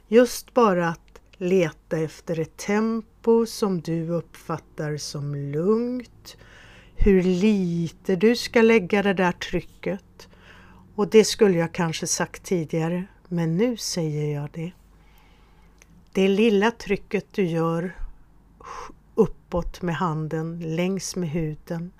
Just 0.07 0.53
bara 0.53 0.89
att 0.89 1.21
leta 1.37 1.97
efter 1.97 2.39
ett 2.39 2.57
tempo 2.57 3.45
som 3.45 3.81
du 3.81 4.09
uppfattar 4.09 4.97
som 4.97 5.35
lugnt, 5.35 6.37
hur 6.95 7.23
lite 7.23 8.15
du 8.15 8.35
ska 8.35 8.61
lägga 8.61 9.03
det 9.03 9.13
där 9.13 9.31
trycket. 9.31 10.27
Och 10.95 11.09
det 11.09 11.23
skulle 11.23 11.57
jag 11.57 11.71
kanske 11.71 12.07
sagt 12.07 12.43
tidigare, 12.43 13.03
men 13.27 13.57
nu 13.57 13.77
säger 13.77 14.41
jag 14.41 14.49
det. 14.53 14.71
Det 16.11 16.27
lilla 16.27 16.71
trycket 16.71 17.25
du 17.31 17.43
gör 17.43 17.95
uppåt 19.19 19.81
med 19.81 19.95
handen 19.95 20.75
längs 20.75 21.15
med 21.15 21.29
huden 21.29 21.91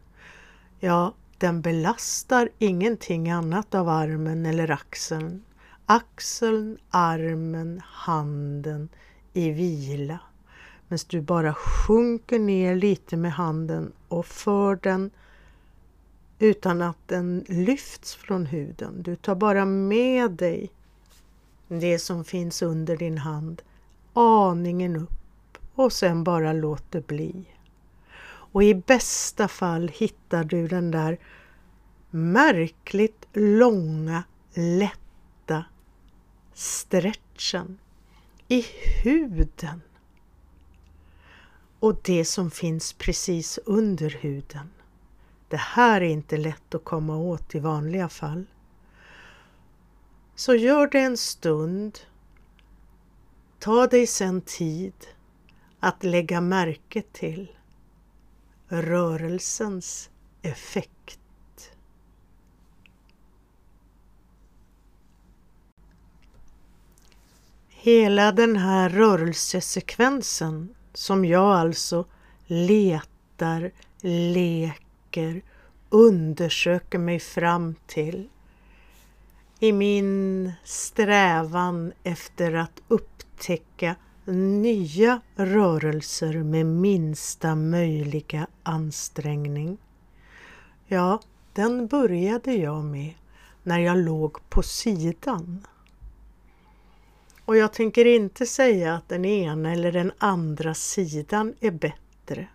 Ja, 0.80 1.14
den 1.38 1.62
belastar 1.62 2.50
ingenting 2.58 3.30
annat 3.30 3.76
av 3.76 3.90
armen 3.90 4.46
eller 4.46 4.72
axeln. 4.72 5.44
Axeln, 5.86 6.78
armen, 6.90 7.82
handen 7.86 8.90
i 9.34 9.52
vila. 9.52 10.20
Men 10.88 11.00
du 11.08 11.22
bara 11.22 11.54
sjunker 11.54 12.40
ner 12.40 12.76
lite 12.76 13.18
med 13.18 13.34
handen 13.34 13.92
och 14.08 14.26
för 14.26 14.76
den 14.76 15.12
utan 16.40 16.82
att 16.82 17.08
den 17.08 17.46
lyfts 17.48 18.16
från 18.16 18.46
huden. 18.46 19.04
Du 19.04 19.16
tar 19.16 19.36
bara 19.36 19.66
med 19.66 20.32
dig 20.32 20.72
det 21.68 22.00
som 22.00 22.24
finns 22.24 22.62
under 22.62 22.98
din 22.98 23.18
hand 23.18 23.62
aningen 24.14 24.96
upp 24.96 25.19
och 25.80 25.94
sen 25.94 26.24
bara 26.24 26.54
låt 26.54 26.92
det 26.92 27.08
bli 27.08 27.46
och 28.52 28.64
i 28.64 28.76
bästa 28.76 29.48
fall 29.48 29.88
hittar 29.88 30.44
du 30.44 30.68
den 30.68 30.92
där 30.92 31.20
märkligt 32.10 33.28
långa, 33.34 34.24
lätta 34.54 35.66
stretchen 36.54 37.80
i 38.48 38.66
huden 39.04 39.82
och 41.80 42.00
det 42.04 42.26
som 42.26 42.52
finns 42.52 42.94
precis 42.94 43.60
under 43.66 44.10
huden. 44.10 44.70
Det 45.48 45.58
här 45.58 46.02
är 46.02 46.10
inte 46.10 46.38
lätt 46.38 46.76
att 46.76 46.84
komma 46.84 47.18
åt 47.18 47.56
i 47.56 47.60
vanliga 47.60 48.10
fall. 48.10 48.46
Så 50.36 50.56
gör 50.56 50.88
det 50.88 51.00
en 51.00 51.18
stund. 51.18 52.00
Ta 53.60 53.88
dig 53.88 54.08
sen 54.08 54.42
tid 54.42 54.94
att 55.80 56.04
lägga 56.04 56.42
märke 56.42 57.02
till 57.02 57.52
rörelsens 58.68 60.10
effekt. 60.42 61.20
Hela 67.70 68.32
den 68.32 68.56
här 68.56 68.90
rörelsesekvensen 68.90 70.76
som 70.94 71.26
jag 71.26 71.56
alltså 71.56 72.06
letar, 72.46 73.72
leker, 74.02 75.42
undersöker 75.90 77.00
mig 77.00 77.20
fram 77.20 77.76
till 77.88 78.30
i 79.60 79.72
min 79.72 80.52
strävan 80.64 81.94
efter 82.04 82.54
att 82.54 82.82
upptäcka 82.88 83.96
nya 84.26 85.22
rörelser 85.36 86.44
med 86.44 86.66
minsta 86.66 87.56
möjliga 87.56 88.48
ansträngning. 88.64 89.78
Ja, 90.88 91.22
den 91.54 91.88
började 91.88 92.54
jag 92.54 92.84
med 92.84 93.14
när 93.64 93.80
jag 93.80 93.98
låg 93.98 94.50
på 94.50 94.64
sidan. 94.64 95.68
Och 97.46 97.58
jag 97.58 97.74
tänker 97.74 98.06
inte 98.06 98.46
säga 98.46 98.96
att 98.96 99.10
den 99.10 99.26
ena 99.26 99.72
eller 99.72 99.92
den 99.92 100.12
andra 100.18 100.74
sidan 100.74 101.54
är 101.60 101.72
bättre. 101.72 102.48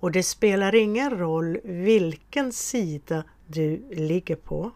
Och 0.00 0.12
det 0.12 0.22
spelar 0.22 0.74
ingen 0.74 1.10
roll 1.10 1.58
vilken 1.64 2.52
sida 2.52 3.24
du 3.46 3.88
ligger 3.90 4.36
på. 4.36 4.70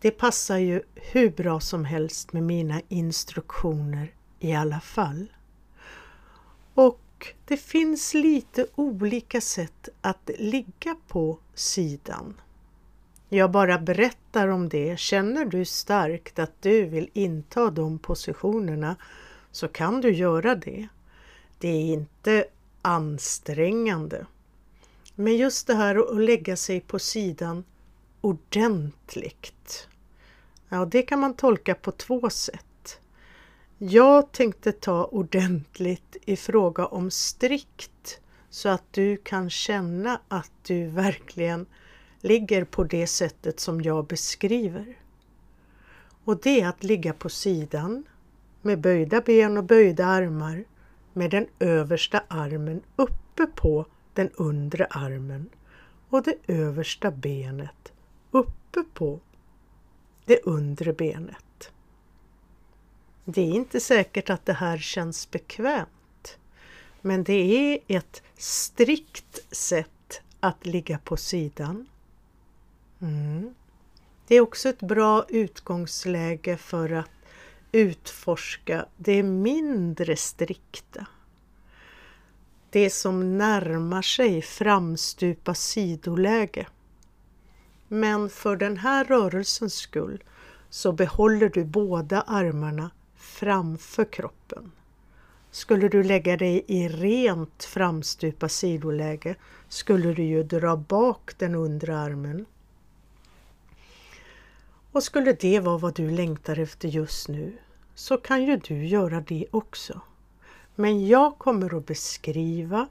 Det 0.00 0.10
passar 0.10 0.58
ju 0.58 0.82
hur 0.94 1.30
bra 1.30 1.60
som 1.60 1.84
helst 1.84 2.32
med 2.32 2.42
mina 2.42 2.80
instruktioner 2.88 4.12
i 4.44 4.54
alla 4.54 4.80
fall. 4.80 5.32
Och 6.74 7.34
det 7.44 7.56
finns 7.56 8.14
lite 8.14 8.66
olika 8.74 9.40
sätt 9.40 9.88
att 10.00 10.30
ligga 10.38 10.96
på 11.08 11.38
sidan. 11.54 12.40
Jag 13.28 13.50
bara 13.50 13.78
berättar 13.78 14.48
om 14.48 14.68
det. 14.68 14.98
Känner 14.98 15.44
du 15.44 15.64
starkt 15.64 16.38
att 16.38 16.62
du 16.62 16.84
vill 16.84 17.10
inta 17.12 17.70
de 17.70 17.98
positionerna 17.98 18.96
så 19.50 19.68
kan 19.68 20.00
du 20.00 20.12
göra 20.14 20.54
det. 20.54 20.88
Det 21.58 21.68
är 21.68 21.92
inte 21.92 22.44
ansträngande. 22.82 24.26
Men 25.14 25.36
just 25.36 25.66
det 25.66 25.74
här 25.74 25.96
att 25.96 26.20
lägga 26.20 26.56
sig 26.56 26.80
på 26.80 26.98
sidan 26.98 27.64
ordentligt. 28.20 29.88
Ja, 30.68 30.84
det 30.84 31.02
kan 31.02 31.20
man 31.20 31.34
tolka 31.34 31.74
på 31.74 31.92
två 31.92 32.30
sätt. 32.30 32.66
Jag 33.78 34.32
tänkte 34.32 34.72
ta 34.72 35.04
ordentligt 35.04 36.16
i 36.24 36.36
fråga 36.36 36.86
om 36.86 37.10
strikt 37.10 38.20
så 38.50 38.68
att 38.68 38.84
du 38.90 39.16
kan 39.16 39.50
känna 39.50 40.20
att 40.28 40.50
du 40.62 40.86
verkligen 40.86 41.66
ligger 42.20 42.64
på 42.64 42.84
det 42.84 43.06
sättet 43.06 43.60
som 43.60 43.82
jag 43.82 44.06
beskriver. 44.06 44.96
Och 46.24 46.40
det 46.40 46.60
är 46.60 46.68
att 46.68 46.84
ligga 46.84 47.12
på 47.12 47.28
sidan 47.28 48.04
med 48.62 48.80
böjda 48.80 49.20
ben 49.20 49.56
och 49.56 49.64
böjda 49.64 50.06
armar 50.06 50.64
med 51.12 51.30
den 51.30 51.46
översta 51.58 52.22
armen 52.28 52.82
uppe 52.96 53.46
på 53.54 53.86
den 54.12 54.30
undre 54.30 54.86
armen 54.90 55.48
och 56.08 56.22
det 56.22 56.34
översta 56.46 57.10
benet 57.10 57.92
uppe 58.30 58.84
på 58.94 59.20
det 60.24 60.38
undre 60.44 60.92
benet. 60.92 61.44
Det 63.24 63.40
är 63.40 63.54
inte 63.54 63.80
säkert 63.80 64.30
att 64.30 64.46
det 64.46 64.52
här 64.52 64.78
känns 64.78 65.30
bekvämt. 65.30 66.38
Men 67.00 67.24
det 67.24 67.32
är 67.32 67.78
ett 67.96 68.22
strikt 68.36 69.54
sätt 69.56 70.22
att 70.40 70.66
ligga 70.66 70.98
på 70.98 71.16
sidan. 71.16 71.86
Mm. 73.00 73.54
Det 74.26 74.34
är 74.34 74.40
också 74.40 74.68
ett 74.68 74.80
bra 74.80 75.24
utgångsläge 75.28 76.56
för 76.56 76.92
att 76.92 77.10
utforska 77.72 78.86
det 78.96 79.22
mindre 79.22 80.16
strikta. 80.16 81.06
det 82.70 82.90
som 82.90 83.38
närmar 83.38 84.02
sig 84.02 84.42
framstupa 84.42 85.54
sidoläge. 85.54 86.66
Men 87.88 88.30
för 88.30 88.56
den 88.56 88.76
här 88.76 89.04
rörelsens 89.04 89.74
skull 89.74 90.24
så 90.70 90.92
behåller 90.92 91.48
du 91.48 91.64
båda 91.64 92.20
armarna 92.20 92.90
framför 93.34 94.04
kroppen. 94.04 94.72
Skulle 95.50 95.88
du 95.88 96.02
lägga 96.02 96.36
dig 96.36 96.64
i 96.66 96.88
rent 96.88 97.64
framstupa 97.64 98.48
sidoläge 98.48 99.36
skulle 99.68 100.14
du 100.14 100.22
ju 100.22 100.42
dra 100.42 100.76
bak 100.76 101.38
den 101.38 101.54
undre 101.54 101.98
armen. 101.98 102.46
Och 104.92 105.02
skulle 105.02 105.32
det 105.32 105.60
vara 105.60 105.78
vad 105.78 105.94
du 105.94 106.10
längtar 106.10 106.58
efter 106.58 106.88
just 106.88 107.28
nu 107.28 107.58
så 107.94 108.16
kan 108.16 108.42
ju 108.44 108.56
du 108.56 108.86
göra 108.86 109.20
det 109.20 109.46
också. 109.50 110.00
Men 110.74 111.06
jag 111.06 111.38
kommer 111.38 111.78
att 111.78 111.86
beskriva 111.86 112.88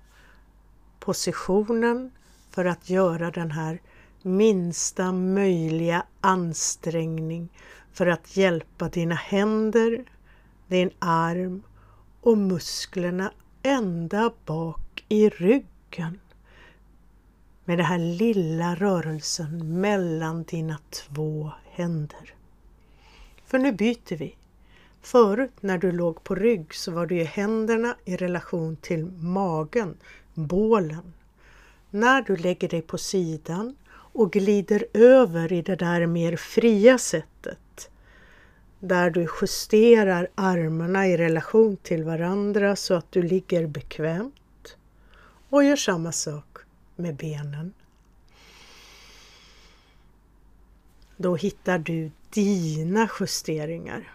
positionen 0.99 2.12
för 2.49 2.65
att 2.65 2.89
göra 2.89 3.32
den 3.32 3.51
här 3.51 3.82
minsta 4.21 5.12
möjliga 5.12 6.06
ansträngning 6.21 7.49
för 7.93 8.08
att 8.08 8.38
hjälpa 8.38 8.89
dina 8.89 9.15
händer, 9.15 10.06
din 10.74 10.92
arm 11.00 11.64
och 12.22 12.38
musklerna 12.38 13.32
ända 13.64 14.32
bak 14.46 15.06
i 15.10 15.30
ryggen. 15.30 16.20
Med 17.66 17.78
den 17.78 17.86
här 17.86 17.98
lilla 17.98 18.76
rörelsen 18.76 19.82
mellan 19.82 20.44
dina 20.44 20.80
två 20.90 21.52
händer. 21.72 22.34
För 23.46 23.60
nu 23.60 23.72
byter 23.72 24.18
vi. 24.18 24.36
Förut 25.02 25.54
när 25.62 25.78
du 25.78 25.92
låg 25.92 26.24
på 26.24 26.36
rygg 26.36 26.76
så 26.76 26.92
var 26.92 27.06
det 27.06 27.16
ju 27.16 27.24
händerna 27.24 27.96
i 28.06 28.16
relation 28.16 28.76
till 28.76 29.06
magen, 29.06 29.98
bålen. 30.34 31.14
När 31.90 32.22
du 32.22 32.36
lägger 32.36 32.70
dig 32.70 32.82
på 32.82 32.98
sidan 32.98 33.76
och 33.90 34.32
glider 34.32 34.86
över 34.94 35.54
i 35.54 35.62
det 35.62 35.76
där 35.76 36.06
mer 36.06 36.36
fria 36.36 36.98
sättet 36.98 37.60
där 38.84 39.10
du 39.10 39.28
justerar 39.41 40.28
armarna 40.36 41.08
i 41.08 41.17
relation 41.17 41.78
till 41.78 42.04
varandra 42.04 42.76
så 42.76 42.93
att 42.93 43.12
du 43.12 43.22
ligger 43.22 43.67
bekvämt 43.67 44.78
och 45.50 45.63
gör 45.63 45.76
samma 45.76 46.12
sak 46.12 46.58
med 46.96 47.15
benen. 47.15 47.74
Då 51.17 51.36
hittar 51.36 51.78
du 51.78 52.12
dina 52.30 53.10
justeringar. 53.19 54.13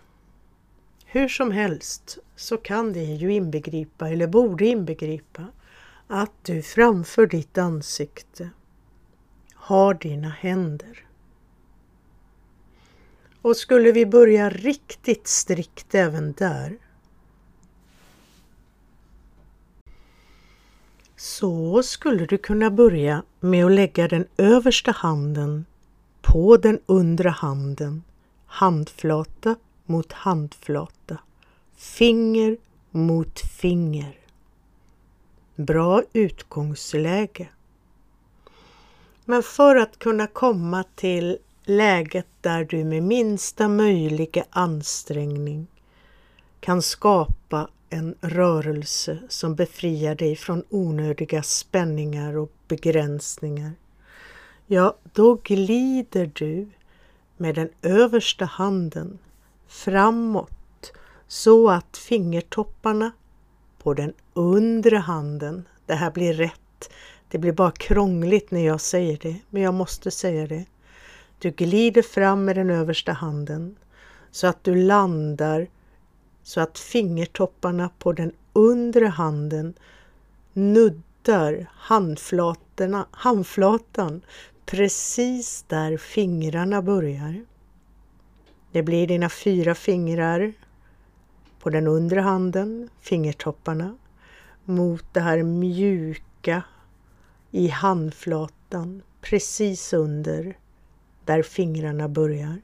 Hur 1.05 1.29
som 1.29 1.51
helst 1.51 2.19
så 2.37 2.57
kan 2.57 2.93
det 2.93 3.05
ju 3.05 3.33
inbegripa, 3.33 4.09
eller 4.09 4.27
borde 4.27 4.67
inbegripa, 4.67 5.47
att 6.07 6.45
du 6.45 6.63
framför 6.63 7.27
ditt 7.27 7.59
ansikte 7.59 8.51
har 9.55 9.95
dina 9.95 10.29
händer. 10.29 11.08
Och 13.43 13.57
skulle 13.57 13.93
vi 13.93 14.07
börja 14.07 14.51
riktigt 14.51 15.27
strikt 15.27 15.95
även 15.95 16.33
där 16.33 16.79
så 21.19 21.83
skulle 21.83 22.27
du 22.27 22.39
kunna 22.39 22.71
börja 22.71 23.23
med 23.41 23.67
att 23.67 23.73
lägga 23.73 24.09
den 24.09 24.27
översta 24.37 24.91
handen 24.91 25.67
på 26.21 26.57
den 26.57 26.81
undre 26.87 27.29
handen, 27.29 28.03
handflata 28.47 29.57
mot 29.87 30.13
handflata, 30.13 31.19
finger 31.77 32.57
mot 32.91 33.41
finger. 33.41 34.19
Bra 35.57 36.03
utgångsläge. 36.13 37.49
Men 39.25 39.43
för 39.43 39.77
att 39.77 39.99
kunna 39.99 40.27
komma 40.27 40.85
till 40.95 41.39
läget 41.69 42.27
där 42.41 42.65
du 42.65 42.85
med 42.85 43.03
minsta 43.03 43.69
möjliga 43.69 44.45
ansträngning 44.51 45.67
kan 46.61 46.83
skapa 46.83 47.69
en 47.91 48.15
rörelse 48.21 49.19
som 49.29 49.55
befriar 49.55 50.15
dig 50.15 50.37
från 50.37 50.65
onödiga 50.69 51.43
spänningar 51.43 52.37
och 52.37 52.53
begränsningar. 52.69 53.73
Ja, 54.67 54.97
då 55.13 55.35
glider 55.35 56.31
du 56.35 56.69
med 57.37 57.55
den 57.55 57.69
översta 57.83 58.45
handen 58.45 59.19
framåt 59.67 60.93
så 61.27 61.71
att 61.71 61.97
fingertopparna 61.97 63.11
på 63.83 63.95
den 63.95 64.13
undre 64.35 64.97
handen, 64.97 65.69
det 65.87 65.95
här 65.95 66.11
blir 66.11 66.35
rätt, 66.35 66.91
det 67.29 67.39
blir 67.39 67.53
bara 67.53 67.71
krångligt 67.71 68.51
när 68.51 68.67
jag 68.67 68.81
säger 68.81 69.19
det, 69.23 69.37
men 69.51 69.63
jag 69.63 69.75
måste 69.75 70.11
säga 70.11 70.47
det. 70.47 70.65
Du 71.39 71.51
glider 71.51 72.03
fram 72.03 72.45
med 72.45 72.57
den 72.57 72.71
översta 72.71 73.13
handen 73.13 73.77
så 74.31 74.47
att 74.47 74.65
du 74.65 74.75
landar 74.75 75.67
så 76.43 76.61
att 76.61 76.79
fingertopparna 76.79 77.91
på 77.99 78.13
den 78.13 78.33
undre 78.53 79.07
handen 79.07 79.75
nuddar 80.53 81.67
handflatorna, 81.75 83.07
handflatan 83.11 84.23
precis 84.67 85.65
där 85.69 85.97
fingrarna 85.97 86.83
börjar. 86.83 87.45
Det 88.73 88.83
blir 88.83 89.07
dina 89.07 89.29
fyra 89.29 89.75
fingrar 89.75 90.53
på 91.59 91.71
den 91.71 91.87
undre 91.87 92.21
handen, 92.21 92.89
fingertopparna, 93.01 93.97
mot 94.65 95.05
det 95.13 95.21
här 95.21 95.43
mjuka 95.43 96.63
i 97.51 97.69
handflatan 97.69 99.03
precis 99.21 99.93
under 99.93 100.57
där 101.29 101.43
fingrarna 101.43 102.09
börjar 102.09 102.61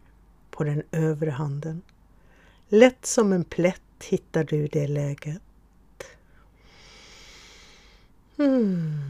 på 0.51 0.65
den 0.65 0.83
övre 0.91 1.31
handen. 1.31 1.83
Lätt 2.69 3.07
som 3.07 3.33
en 3.33 3.45
plätt 3.45 4.05
hittar 4.05 4.45
du 4.45 4.67
det 4.67 4.87
läget. 4.87 5.43
Hmm. 8.37 9.01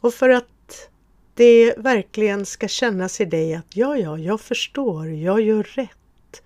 Och 0.00 0.14
för 0.14 0.28
att 0.28 0.88
det 1.34 1.74
verkligen 1.78 2.46
ska 2.46 2.68
kännas 2.68 3.20
i 3.20 3.24
dig 3.24 3.54
att 3.54 3.76
ja, 3.76 3.96
ja, 3.96 4.18
jag 4.18 4.40
förstår, 4.40 5.08
jag 5.08 5.40
gör 5.40 5.62
rätt, 5.62 6.42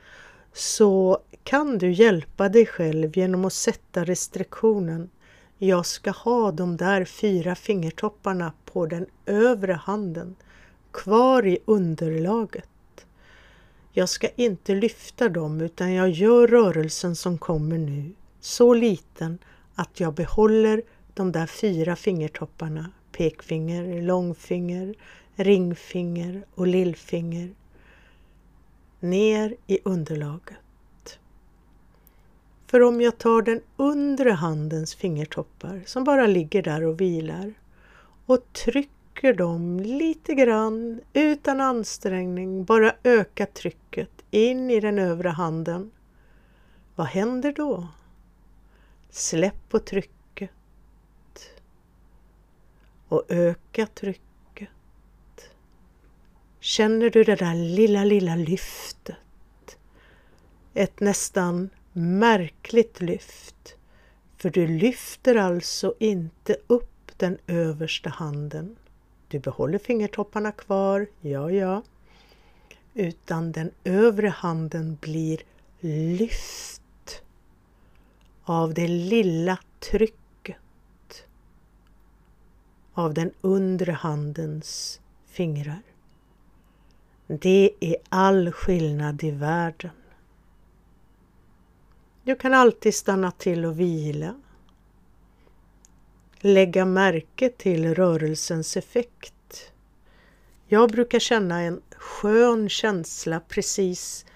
så 0.52 1.18
kan 1.44 1.79
du 1.79 1.92
hjälpa 1.92 2.48
dig 2.48 2.66
själv 2.66 3.18
genom 3.18 3.44
att 3.44 3.52
sätta 3.52 4.05
restriktionen 4.05 5.11
jag 5.59 5.87
ska 5.87 6.11
ha 6.11 6.52
de 6.52 6.76
där 6.76 7.05
fyra 7.05 7.55
fingertopparna 7.55 8.52
på 8.64 8.87
den 8.87 9.07
övre 9.26 9.72
handen 9.72 10.37
kvar 10.97 11.47
i 11.47 11.59
underlaget. 11.65 13.07
Jag 13.93 14.09
ska 14.09 14.29
inte 14.37 14.75
lyfta 14.75 15.29
dem 15.29 15.61
utan 15.61 15.93
jag 15.93 16.11
gör 16.11 16.47
rörelsen 16.47 17.17
som 17.17 17.39
kommer 17.39 17.79
nu 17.79 18.13
så 18.41 18.75
liten 18.75 19.39
att 19.75 20.01
jag 20.01 20.15
behåller 20.15 20.83
de 21.15 21.33
där 21.33 21.47
fyra 21.47 21.97
fingertopparna, 21.97 22.91
pekfinger, 23.13 24.03
långfinger, 24.03 24.95
ringfinger 25.35 26.45
och 26.55 26.67
lillfinger, 26.67 27.55
ner 29.01 29.57
i 29.67 29.79
underlaget. 29.85 31.19
För 32.67 32.83
om 32.83 33.01
jag 33.01 33.19
tar 33.19 33.43
den 33.43 33.61
undre 33.77 34.31
handens 34.31 34.95
fingertoppar 34.95 35.83
som 35.87 36.05
bara 36.05 36.27
ligger 36.27 36.63
där 36.63 36.85
och 36.85 37.01
vilar 37.01 37.55
och 38.27 38.53
trycker 38.53 38.96
trycker 39.16 39.35
de 39.35 39.81
lite 39.81 40.35
grann 40.35 41.00
utan 41.12 41.61
ansträngning, 41.61 42.64
bara 42.64 42.94
öka 43.02 43.46
trycket 43.46 44.11
in 44.31 44.70
i 44.70 44.81
den 44.81 44.98
övre 44.98 45.29
handen. 45.29 45.90
Vad 46.94 47.07
händer 47.07 47.52
då? 47.52 47.88
Släpp 49.11 49.68
på 49.68 49.79
trycket 49.79 50.50
och 53.09 53.24
öka 53.29 53.87
trycket. 53.87 54.68
Känner 56.61 57.11
du 57.11 57.24
det 57.24 57.37
där 57.37 57.55
lilla, 57.55 58.05
lilla 58.05 58.37
lyftet? 58.37 59.79
Ett 60.74 61.00
nästan 61.00 61.70
märkligt 61.92 63.00
lyft. 63.00 63.76
För 64.37 64.50
du 64.50 64.66
lyfter 64.66 65.37
alltså 65.37 65.94
inte 65.98 66.57
upp 66.66 67.12
den 67.16 67.38
översta 67.46 68.11
handen. 68.11 68.76
Du 69.29 69.39
behåller 69.39 69.79
fingertopparna 69.79 70.53
kvar, 70.53 71.07
ja 71.21 71.51
ja. 71.51 71.83
Utan 72.95 73.53
den 73.53 73.71
övre 73.85 74.29
handen 74.29 74.99
blir 75.01 75.41
lyft 75.81 77.23
av 78.45 78.75
det 78.75 78.89
lilla 78.89 79.59
trycket 79.81 80.57
av 82.95 83.15
den 83.15 83.33
undre 83.41 83.93
handens 83.93 85.01
fingrar. 85.27 85.83
Det 87.27 87.71
är 87.81 87.97
all 88.09 88.53
skillnad 88.53 89.25
i 89.25 89.31
världen. 89.31 89.91
Du 92.23 92.37
kan 92.37 92.55
alltid 92.55 92.95
stanna 92.95 93.31
till 93.31 93.65
och 93.65 93.81
vila 93.81 94.35
lägga 96.47 96.85
märke 96.85 97.49
till 97.49 97.95
rörelsens 97.95 98.77
effekt. 98.77 99.73
Jag 100.67 100.91
brukar 100.91 101.19
känna 101.19 101.61
en 101.61 101.83
skön 101.97 102.69
känsla 102.69 103.41
precis 103.49 104.27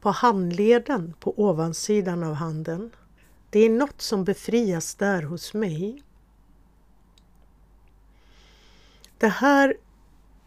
på 0.00 0.10
handleden 0.10 1.14
på 1.20 1.40
ovansidan 1.40 2.24
av 2.24 2.34
handen. 2.34 2.90
Det 3.50 3.60
är 3.60 3.70
något 3.70 4.00
som 4.00 4.24
befrias 4.24 4.94
där 4.94 5.22
hos 5.22 5.54
mig. 5.54 6.02
Det 9.18 9.28
här 9.28 9.76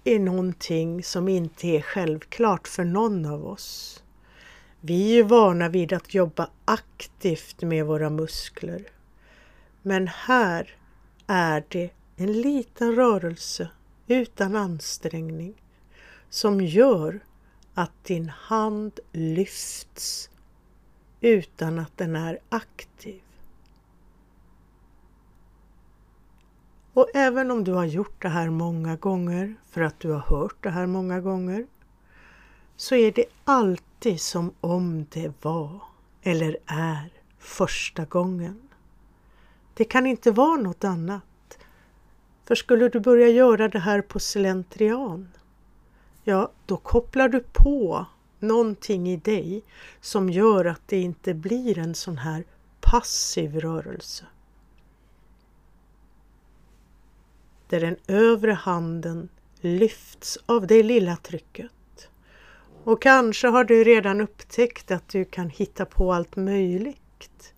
är 0.04 0.20
någonting 0.20 1.04
som 1.04 1.28
inte 1.28 1.68
är 1.68 1.82
självklart 1.82 2.68
för 2.68 2.84
någon 2.84 3.26
av 3.26 3.48
oss. 3.48 4.04
Vi 4.82 5.20
är 5.20 5.24
vana 5.24 5.70
vid 5.70 5.94
att 5.94 6.14
jobba 6.14 6.50
aktivt 6.66 7.62
med 7.62 7.86
våra 7.86 8.10
muskler. 8.10 8.88
Men 9.82 10.08
här 10.08 10.78
är 11.28 11.64
det 11.68 11.90
en 12.16 12.42
liten 12.42 12.96
rörelse 12.96 13.70
utan 14.08 14.56
ansträngning 14.56 15.54
som 16.30 16.62
gör 16.62 17.20
att 17.74 18.04
din 18.04 18.30
hand 18.30 19.00
lyfts 19.12 20.30
utan 21.22 21.80
att 21.80 21.98
den 21.98 22.16
är 22.16 22.40
aktiv. 22.50 23.22
Och 26.94 27.10
även 27.14 27.52
om 27.52 27.64
du 27.64 27.72
har 27.72 27.86
gjort 27.86 28.22
det 28.22 28.30
här 28.30 28.50
många 28.50 28.96
gånger 28.96 29.56
för 29.70 29.82
att 29.82 30.00
du 30.00 30.12
har 30.12 30.20
hört 30.20 30.64
det 30.64 30.70
här 30.70 30.86
många 30.86 31.22
gånger 31.22 31.68
så 32.76 32.96
är 32.96 33.12
det 33.12 33.26
alltid 33.44 34.22
som 34.22 34.54
om 34.62 35.06
det 35.10 35.34
var 35.42 35.82
eller 36.22 36.58
är 36.66 37.10
första 37.40 38.06
gången. 38.06 38.70
Det 39.74 39.86
kan 39.86 40.06
inte 40.06 40.32
vara 40.32 40.58
något 40.58 40.84
annat. 40.84 41.58
För 42.46 42.56
skulle 42.56 42.90
du 42.90 43.00
börja 43.00 43.28
göra 43.28 43.68
det 43.68 43.80
här 43.80 44.02
på 44.02 44.20
slentrian, 44.20 45.30
ja 46.24 46.52
då 46.66 46.78
kopplar 46.78 47.30
du 47.30 47.40
på 47.40 48.06
någonting 48.40 49.10
i 49.10 49.18
dig 49.18 49.64
som 50.02 50.30
gör 50.30 50.66
att 50.66 50.82
det 50.86 51.02
inte 51.02 51.34
blir 51.34 51.80
en 51.80 51.96
sån 51.96 52.18
här 52.18 52.44
passiv 52.82 53.60
rörelse. 53.60 54.26
Där 57.68 57.80
den 57.80 57.98
övre 58.08 58.52
handen 58.52 59.30
lyfts 59.62 60.38
av 60.46 60.68
det 60.68 60.84
lilla 60.84 61.16
trycket. 61.16 61.72
Och 62.84 63.02
kanske 63.02 63.48
har 63.48 63.64
du 63.64 63.84
redan 63.84 64.22
upptäckt 64.22 64.92
att 64.92 65.10
du 65.10 65.26
kan 65.26 65.50
hitta 65.50 65.86
på 65.86 66.14
allt 66.14 66.36
möjligt. 66.36 67.53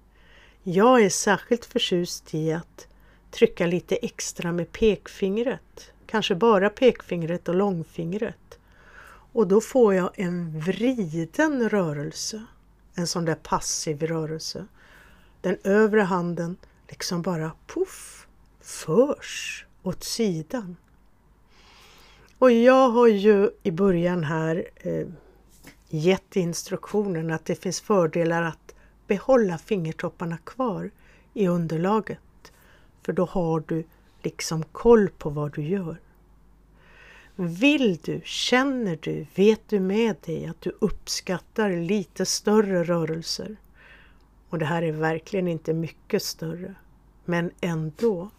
Jag 0.68 1.02
är 1.02 1.10
särskilt 1.10 1.66
förtjust 1.66 2.34
i 2.34 2.54
att 2.54 2.88
trycka 3.32 3.66
lite 3.66 3.96
extra 3.96 4.52
med 4.52 4.72
pekfingret, 4.72 5.92
kanske 6.06 6.36
bara 6.36 6.70
pekfingret 6.70 7.50
och 7.50 7.56
långfingret. 7.56 8.60
Och 9.34 9.48
då 9.48 9.62
får 9.62 9.94
jag 9.94 10.10
en 10.16 10.60
vriden 10.60 11.70
rörelse, 11.70 12.46
en 12.96 13.08
sån 13.08 13.26
där 13.26 13.36
passiv 13.36 14.04
rörelse. 14.04 14.66
Den 15.42 15.58
övre 15.64 16.02
handen 16.02 16.58
liksom 16.90 17.22
bara 17.22 17.52
puff, 17.68 18.28
förs 18.62 19.66
åt 19.84 20.04
sidan. 20.04 20.76
Och 22.38 22.52
jag 22.52 22.90
har 22.90 23.08
ju 23.08 23.50
i 23.64 23.72
början 23.72 24.24
här 24.24 24.70
eh, 24.76 25.08
gett 25.90 26.36
instruktionen 26.36 27.32
att 27.32 27.46
det 27.46 27.56
finns 27.56 27.82
fördelar 27.82 28.44
att 28.44 28.65
behålla 29.08 29.58
fingertopparna 29.58 30.38
kvar 30.38 30.92
i 31.34 31.48
underlaget. 31.48 32.52
För 33.02 33.14
då 33.14 33.26
har 33.26 33.64
du 33.68 33.84
liksom 34.24 34.64
koll 34.64 35.10
på 35.10 35.30
vad 35.30 35.56
du 35.56 35.62
gör. 35.62 35.98
Vill 37.36 38.00
du, 38.04 38.22
känner 38.24 38.98
du, 39.02 39.26
vet 39.36 39.70
du 39.70 39.80
med 39.80 40.16
dig 40.26 40.46
att 40.46 40.62
du 40.62 40.72
uppskattar 40.80 41.70
lite 41.70 42.26
större 42.26 42.84
rörelser? 42.84 43.56
Och 44.50 44.60
det 44.60 44.66
här 44.66 44.82
är 44.82 44.92
verkligen 44.92 45.48
inte 45.48 45.74
mycket 45.74 46.24
större, 46.24 46.76
men 47.26 47.52
ändå 47.62 48.30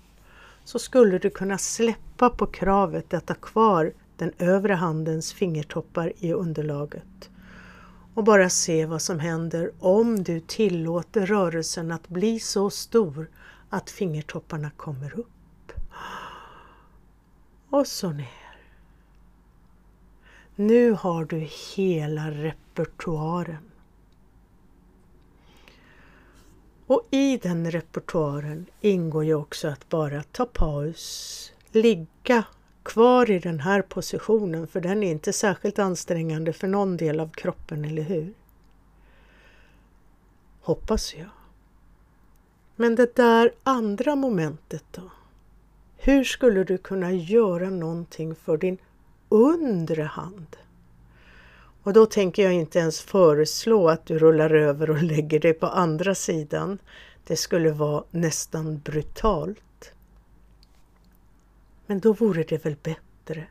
så 0.65 0.79
skulle 0.79 1.19
du 1.19 1.31
kunna 1.31 1.59
släppa 1.59 2.31
på 2.31 2.47
kravet 2.47 3.15
att 3.15 3.29
ha 3.29 3.37
kvar 3.37 3.93
den 4.17 4.33
övre 4.39 4.75
handens 4.75 5.33
fingertoppar 5.33 6.13
i 6.19 6.33
underlaget 6.33 7.31
och 8.17 8.25
bara 8.25 8.51
se 8.51 8.87
vad 8.87 9.03
som 9.03 9.21
händer 9.21 9.73
om 9.79 10.23
du 10.23 10.41
tillåter 10.41 11.27
rörelsen 11.27 11.93
att 11.93 12.09
bli 12.09 12.41
så 12.41 12.71
stor 12.71 13.31
att 13.69 13.91
fingertopparna 13.91 14.71
kommer 14.71 15.19
upp. 15.21 15.73
Och 17.71 17.87
så 17.87 18.11
ner. 18.11 18.59
Nu 20.55 20.93
har 20.93 21.25
du 21.25 21.49
hela 21.77 22.31
repertoaren. 22.31 23.71
Och 26.87 27.09
i 27.11 27.37
den 27.37 27.71
repertoaren 27.71 28.67
ingår 28.81 29.25
ju 29.25 29.35
också 29.35 29.69
att 29.69 29.89
bara 29.89 30.23
ta 30.23 30.47
paus, 30.47 31.53
ligga 31.73 32.45
kvar 32.87 33.31
i 33.31 33.39
den 33.39 33.61
här 33.61 33.83
positionen 33.83 34.67
för 34.67 34.81
den 34.81 35.03
är 35.03 35.11
inte 35.11 35.33
särskilt 35.33 35.79
ansträngande 35.79 36.53
för 36.53 36.69
någon 36.69 36.97
del 36.97 37.21
av 37.21 37.31
kroppen, 37.31 37.85
eller 37.85 38.03
hur? 38.03 38.35
Hoppas 40.61 41.15
jag. 41.15 41.29
Men 42.77 42.95
det 42.95 43.17
där 43.17 43.53
andra 43.63 44.17
momentet 44.17 44.85
då? 44.91 45.11
Hur 45.97 46.25
skulle 46.25 46.65
du 46.65 46.79
kunna 46.79 47.13
göra 47.13 47.71
någonting 47.71 48.35
för 48.35 48.57
din 48.57 48.79
undre 49.29 50.03
hand? 50.03 50.57
Och 51.83 51.93
då 51.93 52.07
tänker 52.07 52.43
jag 52.43 52.53
inte 52.53 52.79
ens 52.79 53.01
föreslå 53.01 53.89
att 53.89 54.07
du 54.07 54.19
rullar 54.19 54.51
över 54.51 54.91
och 54.91 55.03
lägger 55.03 55.41
dig 55.41 55.55
på 55.55 55.67
andra 55.67 56.15
sidan. 56.15 56.79
Det 57.27 57.37
skulle 57.37 57.71
vara 57.71 58.05
nästan 58.11 58.79
brutalt. 58.79 59.59
Men 61.87 62.01
då 62.01 62.13
vore 62.13 62.43
det 62.43 62.65
väl 62.65 62.77
bättre 62.83 63.47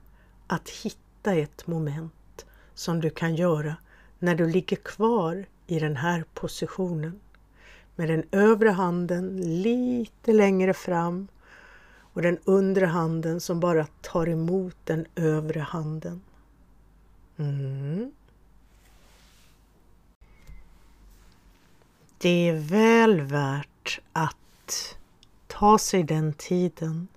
att 0.48 0.70
hitta 0.70 1.34
ett 1.34 1.68
moment 1.68 2.46
som 2.74 3.02
du 3.02 3.10
kan 3.10 3.36
göra 3.36 3.76
när 4.20 4.36
du 4.36 4.48
ligger 4.48 4.78
kvar 4.78 5.46
i 5.68 5.80
den 5.80 5.96
här 5.96 6.26
positionen 6.34 7.20
med 7.96 8.10
den 8.10 8.24
övre 8.32 8.70
handen 8.70 9.38
lite 9.64 10.34
längre 10.34 10.74
fram 10.74 11.28
och 12.16 12.22
den 12.22 12.38
undre 12.44 12.86
handen 12.86 13.40
som 13.40 13.60
bara 13.60 13.88
tar 14.02 14.30
emot 14.30 14.76
den 14.84 15.06
övre 15.16 15.60
handen. 15.60 16.22
Mm. 17.38 18.12
Det 22.18 22.50
är 22.50 22.60
väl 22.60 23.22
värt 23.22 24.00
att 24.14 24.98
ta 25.48 25.78
sig 25.78 26.04
den 26.04 26.34
tiden 26.34 27.08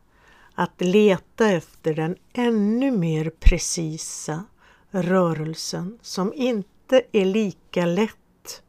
att 0.59 0.81
leta 0.81 1.49
efter 1.49 1.95
den 1.95 2.17
ännu 2.33 2.91
mer 2.91 3.31
precisa 3.31 4.45
rörelsen 4.91 5.99
som 6.03 6.33
inte 6.35 7.03
är 7.13 7.25
lika 7.25 7.87
lätt, 7.87 8.63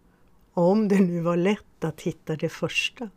om 0.54 0.88
det 0.88 0.99
nu 0.99 1.21
var 1.21 1.38
lätt 1.38 1.84
att 1.84 2.02
hitta 2.02 2.36
det 2.36 2.49
första. 2.49 3.10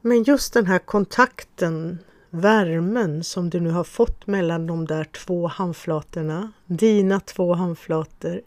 Men 0.00 0.22
just 0.22 0.54
den 0.54 0.66
här 0.66 0.78
kontakten, 0.78 1.98
värmen 2.30 3.24
som 3.24 3.50
du 3.50 3.60
nu 3.60 3.70
har 3.70 3.84
fått 3.84 4.26
mellan 4.26 4.66
de 4.66 4.86
där 4.86 5.04
två 5.04 5.46
handflatorna, 5.46 6.52
dina 6.66 7.20
två 7.20 7.54
handflator, 7.54 8.40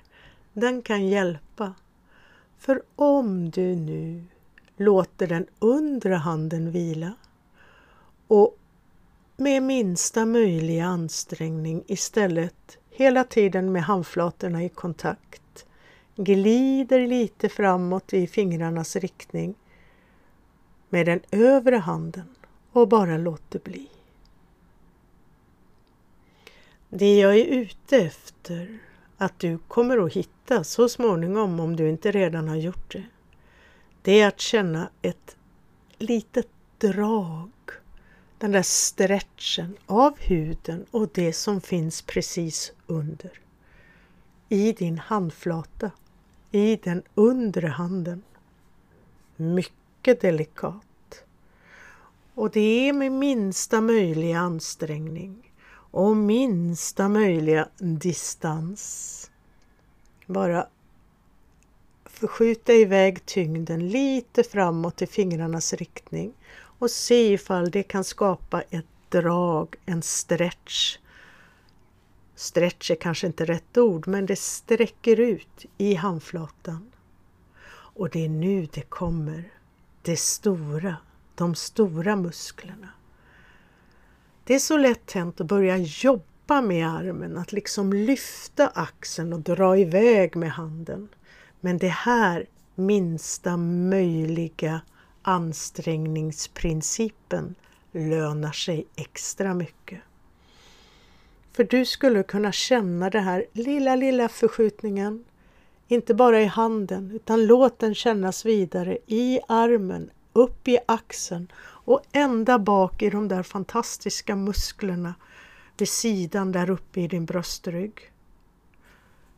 den 0.53 0.81
kan 0.81 1.08
hjälpa 1.08 1.73
för 2.58 2.81
om 2.95 3.49
du 3.49 3.75
nu 3.75 4.23
låter 4.77 5.27
den 5.27 5.47
undre 5.60 6.13
handen 6.13 6.71
vila 6.71 7.13
och 8.28 8.58
med 9.38 9.63
minsta 9.63 10.26
möjliga 10.26 10.86
ansträngning 10.86 11.84
istället 11.88 12.78
hela 12.90 13.23
tiden 13.23 13.71
med 13.71 13.84
handflatorna 13.84 14.63
i 14.63 14.69
kontakt 14.69 15.65
glider 16.15 17.08
lite 17.08 17.50
framåt 17.50 18.13
i 18.13 18.28
fingrarnas 18.28 18.96
riktning 18.96 19.56
med 20.90 21.06
den 21.06 21.19
övre 21.32 21.76
handen 21.76 22.36
och 22.71 22.88
bara 22.88 23.17
låter 23.17 23.60
bli. 23.60 23.90
Det 26.90 27.19
jag 27.19 27.38
är 27.38 27.46
ute 27.46 27.98
efter 27.98 28.80
att 29.17 29.40
du 29.40 29.58
kommer 29.58 30.06
att 30.06 30.13
hitta 30.13 30.63
så 30.63 30.90
småningom 30.90 31.60
om 31.60 31.76
du 31.76 31.90
inte 31.90 32.12
redan 32.12 32.48
har 32.48 32.56
gjort 32.56 32.92
det. 32.92 33.04
Det 34.02 34.21
är 34.21 34.28
att 34.28 34.40
känna 34.40 34.90
ett 35.02 35.38
litet 35.98 36.48
drag, 36.78 37.52
den 38.38 38.52
där 38.52 38.62
stretchen 38.62 39.77
av 39.86 40.17
huden 40.19 40.86
och 40.92 41.10
det 41.13 41.33
som 41.33 41.62
finns 41.62 42.02
precis 42.02 42.73
under. 42.88 43.31
I 44.50 44.71
din 44.71 44.98
handflata, 44.98 45.92
i 46.52 46.75
den 46.75 47.04
undre 47.15 47.67
handen. 47.67 48.23
Mycket 49.36 50.21
delikat. 50.21 51.23
Och 52.33 52.52
det 52.52 52.90
är 52.90 52.94
med 52.94 53.12
minsta 53.12 53.81
möjliga 53.81 54.40
ansträngning 54.40 55.52
och 55.92 56.17
minsta 56.17 57.10
möjliga 57.10 57.69
distans. 57.77 59.31
Bara 60.25 60.67
förskjuta 62.06 62.73
iväg 62.73 63.25
tyngden 63.25 63.90
lite 63.90 64.44
framåt 64.44 65.02
i 65.02 65.08
fingrarnas 65.08 65.73
riktning 65.73 66.33
och 66.80 66.92
se 66.92 67.34
ifall 67.34 67.71
det 67.71 67.84
kan 67.84 68.04
skapa 68.04 68.62
ett 68.62 68.86
drag, 69.10 69.76
en 69.86 70.02
stretch. 70.02 70.98
Stretch 72.36 72.92
är 72.92 72.96
kanske 72.96 73.28
inte 73.28 73.46
rätt 73.46 73.78
ord, 73.78 74.08
men 74.08 74.26
det 74.26 74.40
sträcker 74.40 75.19
ut 75.19 75.65
i 75.78 75.96
handflatan. 75.96 76.92
Och 77.67 78.10
det 78.10 78.26
är 78.26 78.30
nu 78.30 78.67
det 78.73 78.82
kommer, 78.82 79.54
det 80.02 80.19
stora, 80.19 80.98
de 81.36 81.56
stora 81.56 82.15
musklerna. 82.15 82.90
Det 84.44 84.56
är 84.56 84.60
så 84.60 84.78
lätt 84.78 85.12
hänt 85.12 85.42
att 85.42 85.48
börja 85.48 85.78
jobba 85.78 86.62
med 86.62 86.90
armen, 86.90 87.38
att 87.38 87.52
liksom 87.52 87.94
lyfta 87.94 88.67
axeln 88.67 89.34
och 89.34 89.40
dra 89.40 89.78
iväg 89.78 90.36
med 90.36 90.52
handen. 90.52 91.08
Men 91.60 91.78
det 91.78 91.88
här 91.88 92.46
minsta 92.76 93.58
möjliga 93.58 94.82
ansträngningsprincipen 95.28 97.56
lönar 97.92 98.52
sig 98.52 98.88
extra 98.96 99.54
mycket. 99.54 100.00
För 101.52 101.63
du 101.63 101.86
skulle 101.86 102.23
kunna 102.23 102.52
känna 102.52 103.10
den 103.10 103.23
här 103.23 103.46
lilla, 103.54 103.96
lilla 103.96 104.30
förskjutningen, 104.30 105.26
inte 105.88 106.13
bara 106.13 106.42
i 106.42 106.46
handen, 106.46 107.12
utan 107.12 107.46
låt 107.46 107.80
den 107.80 107.96
kännas 107.96 108.46
vidare 108.46 108.98
i 109.08 109.40
armen, 109.48 110.10
upp 110.34 110.67
i 110.67 110.78
axeln 110.86 111.52
och 111.58 112.02
ända 112.12 112.60
bak 112.60 113.02
i 113.02 113.10
de 113.10 113.28
där 113.28 113.44
fantastiska 113.44 114.36
musklerna 114.36 115.15
vid 115.78 115.90
sidan 115.90 116.52
där 116.52 116.69
uppe 116.69 117.02
i 117.02 117.08
din 117.08 117.26
bröstrygg. 117.26 118.12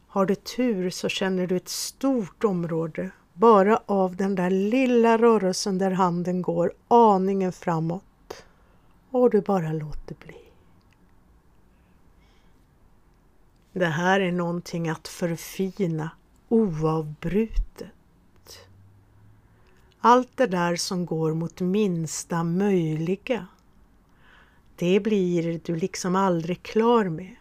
Har 0.07 0.25
du 0.25 0.35
tur 0.35 0.89
så 0.89 1.09
känner 1.09 1.47
du 1.47 1.55
ett 1.55 1.69
stort 1.69 2.43
område 2.43 3.11
bara 3.37 3.81
av 3.85 4.15
den 4.15 4.35
där 4.35 4.49
lilla 4.49 5.17
rörelsen 5.17 5.77
där 5.77 5.91
handen 5.91 6.41
går 6.41 6.73
aningen 6.87 7.51
framåt 7.51 8.03
och 9.11 9.29
du 9.29 9.41
bara 9.41 9.73
låter 9.73 10.15
bli. 10.15 10.37
Det 13.73 13.85
här 13.85 14.19
är 14.19 14.31
någonting 14.31 14.89
att 14.89 15.07
förfina 15.07 16.11
oavbrutet. 16.49 17.87
Allt 19.99 20.37
det 20.37 20.47
där 20.47 20.75
som 20.75 21.05
går 21.05 21.33
mot 21.33 21.61
minsta 21.61 22.43
möjliga, 22.43 23.47
det 24.75 24.99
blir 24.99 25.61
du 25.63 25.75
liksom 25.75 26.15
aldrig 26.15 26.63
klar 26.63 27.05
med. 27.05 27.35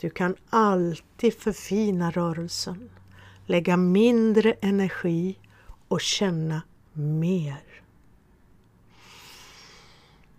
Du 0.00 0.10
kan 0.10 0.36
alltid 0.50 1.34
förfina 1.34 2.10
rörelsen, 2.10 2.90
lägga 3.46 3.76
mindre 3.76 4.52
energi 4.52 5.38
och 5.88 6.00
känna 6.00 6.62
mer. 6.92 7.64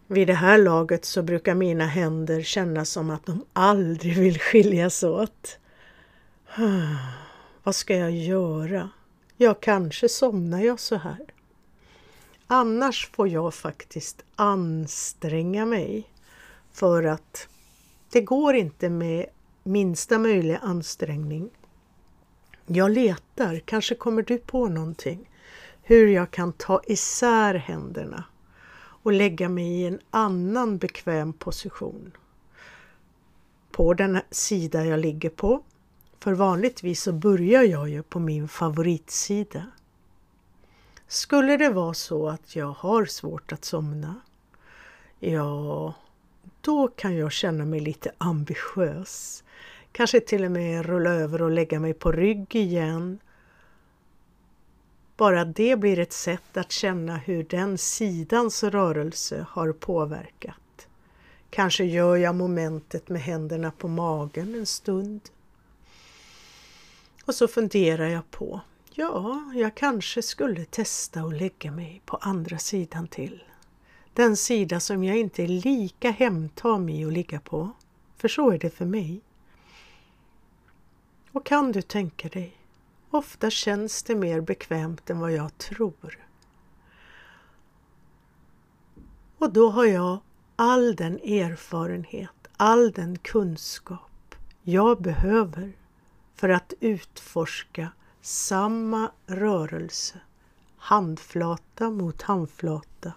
Vid 0.08 0.28
det 0.28 0.34
här 0.34 0.58
laget 0.58 1.06
så 1.06 1.24
brukar 1.24 1.56
mina 1.56 1.86
händer 1.86 2.42
kännas 2.42 2.90
som 2.90 3.10
att 3.10 3.26
de 3.26 3.46
aldrig 3.54 4.18
vill 4.18 4.40
skiljas 4.40 5.04
åt. 5.04 5.60
Vad 7.64 7.76
ska 7.76 7.96
jag 7.96 8.12
göra? 8.12 8.90
Ja, 9.38 9.54
kanske 9.54 10.10
somnar 10.10 10.62
jag 10.62 10.80
så 10.80 10.96
här. 10.96 11.20
Annars 12.48 13.10
får 13.12 13.28
jag 13.28 13.54
faktiskt 13.54 14.24
anstränga 14.36 15.66
mig 15.66 16.04
för 16.74 17.04
att 17.04 17.48
det 18.12 18.22
går 18.22 18.56
inte 18.56 18.90
med 18.90 19.26
minsta 19.64 20.20
möjliga 20.20 20.58
ansträngning. 20.58 21.50
Jag 22.70 22.92
letar, 22.92 23.60
kanske 23.60 23.96
kommer 23.96 24.22
du 24.22 24.38
på 24.38 24.68
någonting, 24.68 25.30
hur 25.84 26.08
jag 26.08 26.32
kan 26.32 26.54
ta 26.54 26.82
isär 26.88 27.56
händerna 27.56 28.24
och 28.78 29.12
lägga 29.12 29.50
mig 29.50 29.82
i 29.82 29.86
en 29.86 30.00
annan 30.10 30.78
bekväm 30.78 31.34
position. 31.34 32.12
På 33.72 33.94
den 33.94 34.22
sida 34.32 34.86
jag 34.86 35.00
ligger 35.00 35.30
på. 35.30 35.64
För 36.20 36.34
vanligtvis 36.34 37.02
så 37.02 37.12
börjar 37.12 37.64
jag 37.64 37.90
ju 37.90 38.04
på 38.04 38.20
min 38.20 38.48
favoritsida. 38.48 39.66
Skulle 41.08 41.58
det 41.58 41.70
vara 41.70 41.94
så 41.94 42.30
att 42.30 42.56
jag 42.56 42.72
har 42.72 43.06
svårt 43.06 43.52
att 43.52 43.66
somna, 43.66 44.16
ja, 45.20 45.94
då 46.62 46.88
kan 46.88 47.16
jag 47.16 47.32
känna 47.32 47.66
mig 47.66 47.80
lite 47.80 48.12
ambitiös. 48.18 49.44
Kanske 49.98 50.20
till 50.20 50.46
och 50.46 50.52
med 50.52 50.86
rulla 50.86 51.10
över 51.10 51.42
och 51.42 51.52
lägga 51.52 51.80
mig 51.80 51.94
på 51.94 52.12
rygg 52.12 52.56
igen. 52.56 53.20
Bara 55.16 55.46
det 55.46 55.80
blir 55.80 56.00
ett 56.00 56.14
sätt 56.14 56.58
att 56.58 56.72
känna 56.72 57.18
hur 57.18 57.44
den 57.44 57.78
sidans 57.78 58.64
rörelse 58.64 59.46
har 59.50 59.72
påverkat. 59.72 60.88
Kanske 61.50 61.86
gör 61.86 62.16
jag 62.16 62.36
momentet 62.36 63.10
med 63.10 63.22
händerna 63.22 63.72
på 63.72 63.88
magen 63.88 64.56
en 64.56 64.66
stund. 64.66 65.22
Och 67.26 67.36
så 67.36 67.48
funderar 67.48 68.08
jag 68.08 68.32
på, 68.32 68.62
ja, 68.94 69.52
jag 69.56 69.76
kanske 69.76 70.22
skulle 70.22 70.66
testa 70.66 71.22
att 71.22 71.38
lägga 71.38 71.72
mig 71.72 72.02
på 72.06 72.18
andra 72.18 72.58
sidan 72.58 73.08
till. 73.08 73.44
Den 74.14 74.38
sida 74.38 74.80
som 74.80 75.04
jag 75.04 75.18
inte 75.18 75.44
är 75.44 75.48
lika 75.48 76.12
hemtam 76.12 76.90
i 76.90 77.06
att 77.06 77.14
ligga 77.14 77.40
på. 77.40 77.72
För 78.18 78.28
så 78.28 78.52
är 78.52 78.58
det 78.60 78.70
för 78.70 78.86
mig. 78.86 79.22
Och 81.38 81.46
kan 81.46 81.72
du 81.72 81.82
tänka 81.82 82.30
dig, 82.30 82.58
ofta 83.12 83.50
känns 83.50 84.04
det 84.04 84.16
mer 84.16 84.42
bekvämt 84.42 85.10
än 85.10 85.20
vad 85.20 85.32
jag 85.32 85.58
tror. 85.58 86.28
Och 89.38 89.54
då 89.54 89.70
har 89.70 89.86
jag 89.86 90.20
all 90.56 90.96
den 90.96 91.20
erfarenhet, 91.20 92.48
all 92.58 92.92
den 92.92 93.18
kunskap 93.18 94.36
jag 94.64 95.02
behöver 95.02 95.72
för 96.36 96.50
att 96.50 96.74
utforska 96.80 97.92
samma 98.22 99.12
rörelse, 99.26 100.20
handflata 100.78 101.90
mot 101.90 102.22
handflata, 102.22 103.14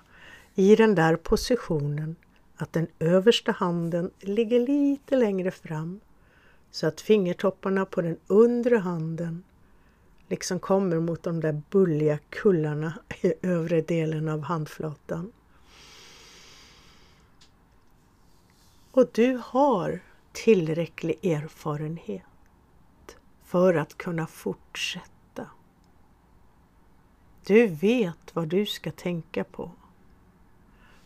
i 0.55 0.77
den 0.77 0.95
där 0.95 1.17
positionen 1.17 2.17
att 2.57 2.73
den 2.73 2.87
översta 2.99 3.53
handen 3.53 4.11
ligger 4.21 4.61
lite 4.61 5.17
längre 5.17 5.51
fram 5.51 6.01
så 6.71 6.87
att 6.87 7.01
fingertopparna 7.01 7.85
på 7.85 8.03
den 8.03 8.17
undre 8.27 8.77
handen 8.77 9.43
liksom 10.29 10.61
kommer 10.61 11.01
mot 11.01 11.23
de 11.23 11.41
där 11.41 11.63
bulliga 11.71 12.19
kullarna 12.29 12.99
i 13.23 13.33
övre 13.43 13.81
delen 13.81 14.29
av 14.29 14.41
handflatan. 14.41 15.33
Och 18.93 19.09
du 19.13 19.41
har 19.45 20.01
tillräcklig 20.33 21.25
erfarenhet 21.25 22.23
för 23.45 23.75
att 23.75 23.99
kunna 23.99 24.27
fortsätta. 24.27 25.47
Du 27.47 27.67
vet 27.67 28.35
vad 28.35 28.49
du 28.49 28.67
ska 28.67 28.91
tänka 28.91 29.45
på 29.45 29.71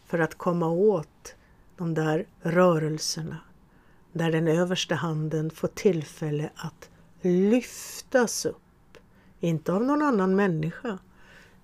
för 0.04 0.18
att 0.18 0.34
komma 0.34 0.68
åt 0.68 1.34
de 1.76 1.94
där 1.94 2.26
rörelserna 2.40 3.40
där 4.14 4.32
den 4.32 4.48
översta 4.48 4.94
handen 4.94 5.50
får 5.50 5.68
tillfälle 5.68 6.50
att 6.54 6.90
lyftas 7.20 8.46
upp. 8.46 8.98
Inte 9.40 9.72
av 9.72 9.84
någon 9.84 10.02
annan 10.02 10.36
människa 10.36 10.98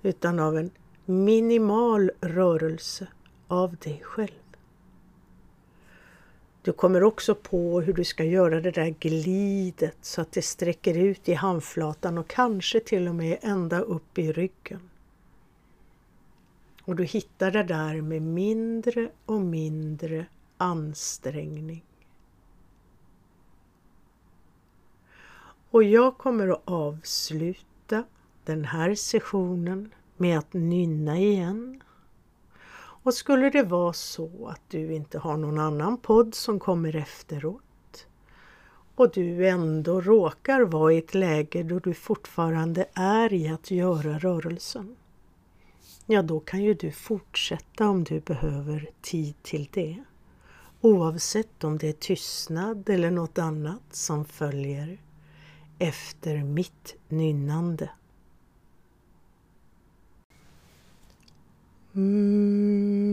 utan 0.03 0.39
av 0.39 0.57
en 0.57 0.71
minimal 1.05 2.11
rörelse 2.21 3.09
av 3.49 3.77
dig 3.77 4.01
själv. 4.05 4.31
Du 6.63 6.73
kommer 6.73 7.03
också 7.03 7.35
på 7.35 7.81
hur 7.81 7.93
du 7.93 8.05
ska 8.05 8.25
göra 8.25 8.61
det 8.61 8.71
där 8.71 8.95
glidet 9.01 9.97
så 10.01 10.21
att 10.21 10.33
det 10.33 10.43
sträcker 10.43 10.99
ut 10.99 11.29
i 11.29 11.35
handflatan 11.35 12.19
och 12.19 12.29
kanske 12.29 12.81
till 12.81 13.09
och 13.09 13.15
med 13.15 13.39
ända 13.43 13.81
upp 13.81 14.19
i 14.19 14.33
ryggen. 14.33 14.91
Och 16.83 16.97
du 16.97 17.05
hittar 17.05 17.51
det 17.51 17.63
där 17.63 18.01
med 18.01 18.23
mindre 18.23 19.11
och 19.27 19.41
mindre 19.41 20.27
ansträngning. 20.57 21.85
Och 25.71 25.83
jag 25.83 26.19
kommer 26.19 26.49
att 26.49 26.63
avsluta 26.65 28.05
den 28.45 28.65
här 28.65 28.95
sessionen 28.95 29.95
med 30.17 30.39
att 30.39 30.53
nynna 30.53 31.19
igen. 31.19 31.83
Och 33.03 33.15
skulle 33.15 33.51
det 33.51 33.63
vara 33.63 33.93
så 33.93 34.49
att 34.49 34.63
du 34.69 34.95
inte 34.95 35.19
har 35.19 35.37
någon 35.37 35.59
annan 35.59 35.97
podd 35.99 36.35
som 36.35 36.61
kommer 36.61 36.97
efteråt 36.97 38.07
och 38.95 39.11
du 39.11 39.49
ändå 39.49 40.01
råkar 40.01 40.61
vara 40.61 40.93
i 40.93 40.99
ett 40.99 41.15
läge 41.15 41.63
då 41.63 41.79
du 41.79 41.95
fortfarande 41.95 42.87
är 42.95 43.33
i 43.33 43.49
att 43.49 43.71
göra 43.71 44.19
rörelsen 44.19 44.97
ja 46.13 46.23
då 46.23 46.41
kan 46.41 46.63
ju 46.63 46.75
du 46.75 46.93
fortsätta 46.93 47.89
om 47.89 48.05
du 48.05 48.21
behöver 48.21 48.91
tid 49.01 49.35
till 49.43 49.69
det. 49.73 50.05
Oavsett 50.81 51.65
om 51.65 51.79
det 51.79 51.89
är 51.89 51.93
tystnad 51.93 52.89
eller 52.89 53.11
något 53.11 53.39
annat 53.39 53.83
som 53.91 54.25
följer 54.25 54.99
efter 55.81 56.45
mitt 56.45 56.97
nynnande. 57.09 57.91
Mm. 61.95 63.10